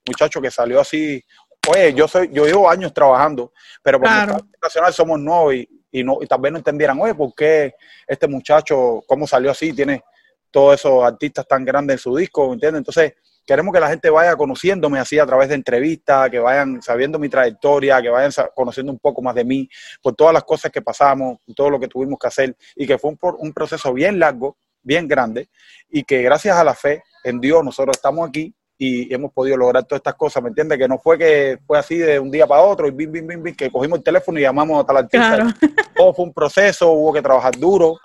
muchacho 0.06 0.42
que 0.42 0.50
salió 0.50 0.78
así, 0.80 1.22
oye, 1.68 1.94
yo 1.94 2.08
soy, 2.08 2.30
yo 2.32 2.44
llevo 2.46 2.68
años 2.68 2.92
trabajando, 2.92 3.52
pero 3.82 3.98
por 4.00 4.08
Claro. 4.08 4.36
internacional 4.38 4.92
somos 4.92 5.20
nuevos 5.20 5.54
y, 5.54 5.68
y 5.92 6.02
no, 6.02 6.18
y 6.20 6.26
tal 6.26 6.40
vez 6.40 6.52
no 6.52 6.58
entendieran, 6.58 7.00
oye, 7.00 7.14
¿por 7.14 7.34
qué 7.34 7.74
este 8.06 8.26
muchacho, 8.26 9.02
cómo 9.06 9.26
salió 9.26 9.50
así? 9.50 9.72
Tiene 9.72 10.02
todos 10.50 10.74
esos 10.74 11.02
artistas 11.04 11.46
tan 11.46 11.64
grandes 11.64 11.94
en 11.94 11.98
su 11.98 12.16
disco, 12.16 12.52
¿entiendes? 12.52 12.78
Entonces, 12.78 13.14
queremos 13.46 13.72
que 13.72 13.80
la 13.80 13.88
gente 13.88 14.10
vaya 14.10 14.36
conociéndome 14.36 14.98
así 14.98 15.18
a 15.18 15.26
través 15.26 15.48
de 15.48 15.54
entrevistas, 15.54 16.30
que 16.30 16.38
vayan 16.38 16.82
sabiendo 16.82 17.18
mi 17.18 17.28
trayectoria, 17.28 18.00
que 18.02 18.08
vayan 18.08 18.30
conociendo 18.54 18.92
un 18.92 18.98
poco 18.98 19.22
más 19.22 19.34
de 19.34 19.44
mí, 19.44 19.68
por 20.02 20.14
todas 20.14 20.34
las 20.34 20.44
cosas 20.44 20.70
que 20.70 20.82
pasamos, 20.82 21.38
todo 21.54 21.70
lo 21.70 21.80
que 21.80 21.88
tuvimos 21.88 22.18
que 22.18 22.26
hacer, 22.26 22.56
y 22.76 22.86
que 22.86 22.98
fue 22.98 23.10
un, 23.10 23.18
un 23.38 23.52
proceso 23.52 23.92
bien 23.92 24.18
largo, 24.18 24.56
bien 24.82 25.06
grande, 25.08 25.48
y 25.88 26.04
que 26.04 26.22
gracias 26.22 26.56
a 26.56 26.64
la 26.64 26.74
fe 26.74 27.02
en 27.24 27.40
Dios 27.40 27.64
nosotros 27.64 27.96
estamos 27.96 28.28
aquí 28.28 28.54
y 28.84 29.14
hemos 29.14 29.32
podido 29.32 29.56
lograr 29.56 29.84
todas 29.84 30.00
estas 30.00 30.16
cosas, 30.16 30.42
¿me 30.42 30.48
entiendes? 30.48 30.76
Que 30.76 30.88
no 30.88 30.98
fue 30.98 31.16
que 31.16 31.56
fue 31.64 31.78
así 31.78 31.98
de 31.98 32.18
un 32.18 32.32
día 32.32 32.48
para 32.48 32.62
otro 32.62 32.88
y 32.88 32.90
bim, 32.90 33.12
bim, 33.12 33.24
bim, 33.28 33.40
bim, 33.40 33.54
que 33.54 33.70
cogimos 33.70 33.98
el 33.98 34.02
teléfono 34.02 34.40
y 34.40 34.42
llamamos 34.42 34.82
a 34.82 34.84
tal 34.84 34.96
artista. 34.96 35.36
Claro. 35.36 35.50
Todo 35.96 36.12
fue 36.12 36.24
un 36.24 36.32
proceso, 36.32 36.90
hubo 36.90 37.12
que 37.12 37.22
trabajar 37.22 37.56
duro. 37.56 38.00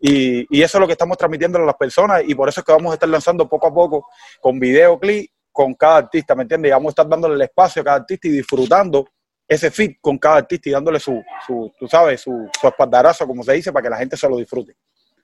Y, 0.00 0.44
y 0.50 0.62
eso 0.62 0.78
es 0.78 0.80
lo 0.80 0.88
que 0.88 0.94
estamos 0.94 1.16
transmitiendo 1.16 1.58
a 1.58 1.62
las 1.62 1.76
personas 1.76 2.22
y 2.26 2.34
por 2.34 2.48
eso 2.48 2.60
es 2.60 2.66
que 2.66 2.72
vamos 2.72 2.90
a 2.90 2.94
estar 2.94 3.08
lanzando 3.08 3.48
poco 3.48 3.68
a 3.68 3.72
poco 3.72 4.08
con 4.40 4.58
videoclip 4.58 5.30
con 5.52 5.74
cada 5.74 5.98
artista, 5.98 6.34
¿me 6.34 6.42
entiendes? 6.42 6.70
Y 6.70 6.72
vamos 6.72 6.88
a 6.88 6.90
estar 6.90 7.08
dándole 7.08 7.36
el 7.36 7.42
espacio 7.42 7.82
a 7.82 7.84
cada 7.84 7.96
artista 7.98 8.26
y 8.26 8.32
disfrutando 8.32 9.06
ese 9.46 9.70
fit 9.70 9.98
con 10.00 10.18
cada 10.18 10.38
artista 10.38 10.70
y 10.70 10.72
dándole 10.72 10.98
su, 10.98 11.22
su 11.46 11.70
tú 11.78 11.86
sabes, 11.86 12.20
su, 12.20 12.48
su 12.60 12.66
espaldarazo, 12.66 13.28
como 13.28 13.44
se 13.44 13.52
dice, 13.52 13.72
para 13.72 13.84
que 13.84 13.90
la 13.90 13.98
gente 13.98 14.16
se 14.16 14.28
lo 14.28 14.38
disfrute. 14.38 14.74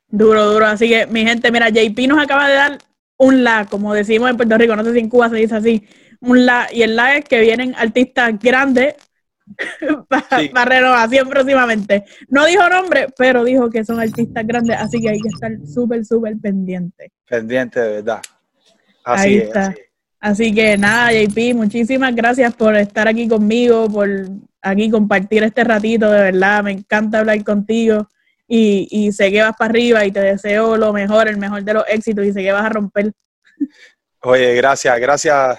Duro, 0.07 0.45
duro. 0.53 0.67
Así 0.67 0.89
que, 0.89 1.07
mi 1.07 1.25
gente, 1.25 1.51
mira, 1.51 1.71
JP 1.71 1.99
nos 2.07 2.23
acaba 2.23 2.49
de 2.49 2.55
dar 2.55 2.79
un 3.19 3.45
la, 3.45 3.67
como 3.67 3.95
decimos 3.95 4.31
en 4.31 4.37
Puerto 4.37 4.59
Rico, 4.59 4.77
no 4.77 4.85
sé 4.85 4.93
si 4.93 4.99
en 4.99 5.09
Cuba 5.09 5.29
se 5.31 5.37
dice 5.37 5.55
así, 5.57 5.87
un 6.21 6.45
la, 6.47 6.69
y 6.73 6.83
el 6.83 6.97
la 6.97 7.17
es 7.17 7.25
que 7.25 7.41
vienen 7.41 7.75
artistas 7.77 8.39
grandes 8.41 8.95
para 10.09 10.41
Sí. 10.41 10.51
renovación 10.65 11.29
próximamente. 11.29 12.05
No 12.29 12.45
dijo 12.47 12.69
nombre, 12.69 13.07
pero 13.17 13.45
dijo 13.45 13.71
que 13.71 13.85
son 13.85 14.01
artistas 14.01 14.47
grandes, 14.47 14.77
así 14.77 15.01
que 15.01 15.11
hay 15.11 15.21
que 15.21 15.29
estar 15.29 15.53
súper, 15.67 16.05
súper 16.05 16.37
pendiente. 16.39 17.13
Pendiente 17.29 17.81
de 17.81 17.89
verdad. 17.97 18.21
Así 19.05 19.29
Ahí 19.29 19.37
es, 19.37 19.45
está. 19.45 19.67
así 19.69 19.81
es. 19.81 19.87
Así 20.19 20.53
que 20.55 20.77
nada, 20.79 21.13
JP, 21.13 21.55
muchísimas 21.55 22.15
gracias 22.15 22.53
por 22.55 22.75
estar 22.75 23.07
aquí 23.07 23.29
conmigo, 23.29 23.89
por 23.89 24.09
aquí 24.63 24.91
compartir 24.91 25.45
este 25.45 25.63
ratito, 25.63 26.11
de 26.11 26.23
verdad, 26.33 26.65
me 26.65 26.73
encanta 26.73 27.21
hablar 27.21 27.45
contigo 27.45 28.09
y, 28.49 28.89
y 28.91 29.13
sé 29.13 29.31
que 29.31 29.43
vas 29.43 29.55
para 29.57 29.71
arriba 29.71 30.05
y 30.05 30.13
te 30.13 30.21
deseo 30.21 30.77
lo 30.77 30.93
mejor, 30.93 31.29
el 31.29 31.39
mejor 31.39 31.63
de 31.63 31.75
los 31.75 31.85
éxitos 31.89 32.25
y 32.25 32.33
sé 32.33 32.43
que 32.43 32.53
vas 32.53 32.65
a 32.65 32.69
romper. 32.69 33.13
Oye, 34.23 34.55
gracias, 34.55 34.99
gracias, 34.99 35.59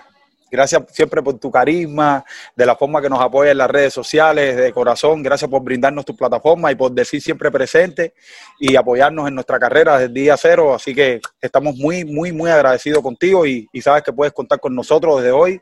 gracias 0.51 0.83
siempre 0.91 1.21
por 1.21 1.39
tu 1.39 1.49
carisma, 1.51 2.23
de 2.55 2.65
la 2.65 2.75
forma 2.75 3.01
que 3.01 3.09
nos 3.09 3.21
apoyas 3.21 3.51
en 3.51 3.59
las 3.59 3.69
redes 3.69 3.93
sociales, 3.93 4.55
de 4.57 4.73
corazón, 4.73 5.23
gracias 5.23 5.49
por 5.49 5.63
brindarnos 5.63 6.05
tu 6.05 6.15
plataforma 6.15 6.71
y 6.71 6.75
por 6.75 6.91
decir 6.91 7.21
siempre 7.21 7.51
presente 7.51 8.13
y 8.59 8.75
apoyarnos 8.75 9.27
en 9.27 9.35
nuestra 9.35 9.59
carrera 9.59 9.93
desde 9.93 10.05
el 10.07 10.13
día 10.13 10.37
cero. 10.37 10.73
Así 10.73 10.93
que 10.93 11.21
estamos 11.41 11.75
muy, 11.75 12.03
muy, 12.05 12.31
muy 12.31 12.49
agradecidos 12.49 13.01
contigo 13.01 13.45
y, 13.45 13.67
y 13.71 13.81
sabes 13.81 14.03
que 14.03 14.13
puedes 14.13 14.33
contar 14.33 14.59
con 14.59 14.75
nosotros 14.75 15.21
desde 15.21 15.31
hoy. 15.31 15.61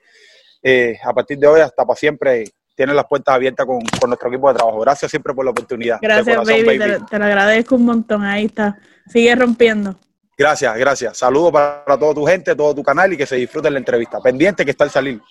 Eh, 0.68 0.98
a 1.04 1.14
partir 1.14 1.38
de 1.38 1.46
hoy 1.46 1.62
hasta 1.62 1.86
para 1.86 1.96
siempre 1.96 2.46
tienes 2.76 2.96
las 2.96 3.06
puertas 3.06 3.36
abiertas 3.36 3.66
con, 3.66 3.80
con 4.00 4.10
nuestro 4.10 4.30
equipo 4.30 4.50
de 4.50 4.56
trabajo. 4.56 4.80
Gracias 4.82 5.10
siempre 5.10 5.34
por 5.34 5.46
la 5.46 5.52
oportunidad. 5.52 6.00
Gracias, 6.02 6.38
corazón, 6.38 6.66
baby, 6.66 6.80
Te, 6.80 7.00
te 7.10 7.20
lo 7.20 7.26
agradezco 7.26 7.76
un 7.76 7.86
montón, 7.86 8.24
ahí 8.24 8.46
está. 8.46 8.78
Sigue 9.08 9.34
rompiendo. 9.36 9.96
Gracias, 10.38 10.78
gracias. 10.78 11.18
Saludos 11.18 11.52
para 11.52 11.98
toda 11.98 12.14
tu 12.14 12.26
gente, 12.26 12.56
todo 12.56 12.76
tu 12.76 12.84
canal 12.84 13.14
y 13.14 13.18
que 13.18 13.26
se 13.26 13.38
disfruten 13.38 13.74
la 13.74 13.80
entrevista. 13.80 14.20
Pendiente 14.20 14.66
que 14.66 14.72
está 14.72 14.84
el 14.84 14.90
salir. 14.90 15.22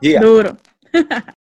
Yeah. 0.00 0.20
Duro. 0.20 0.56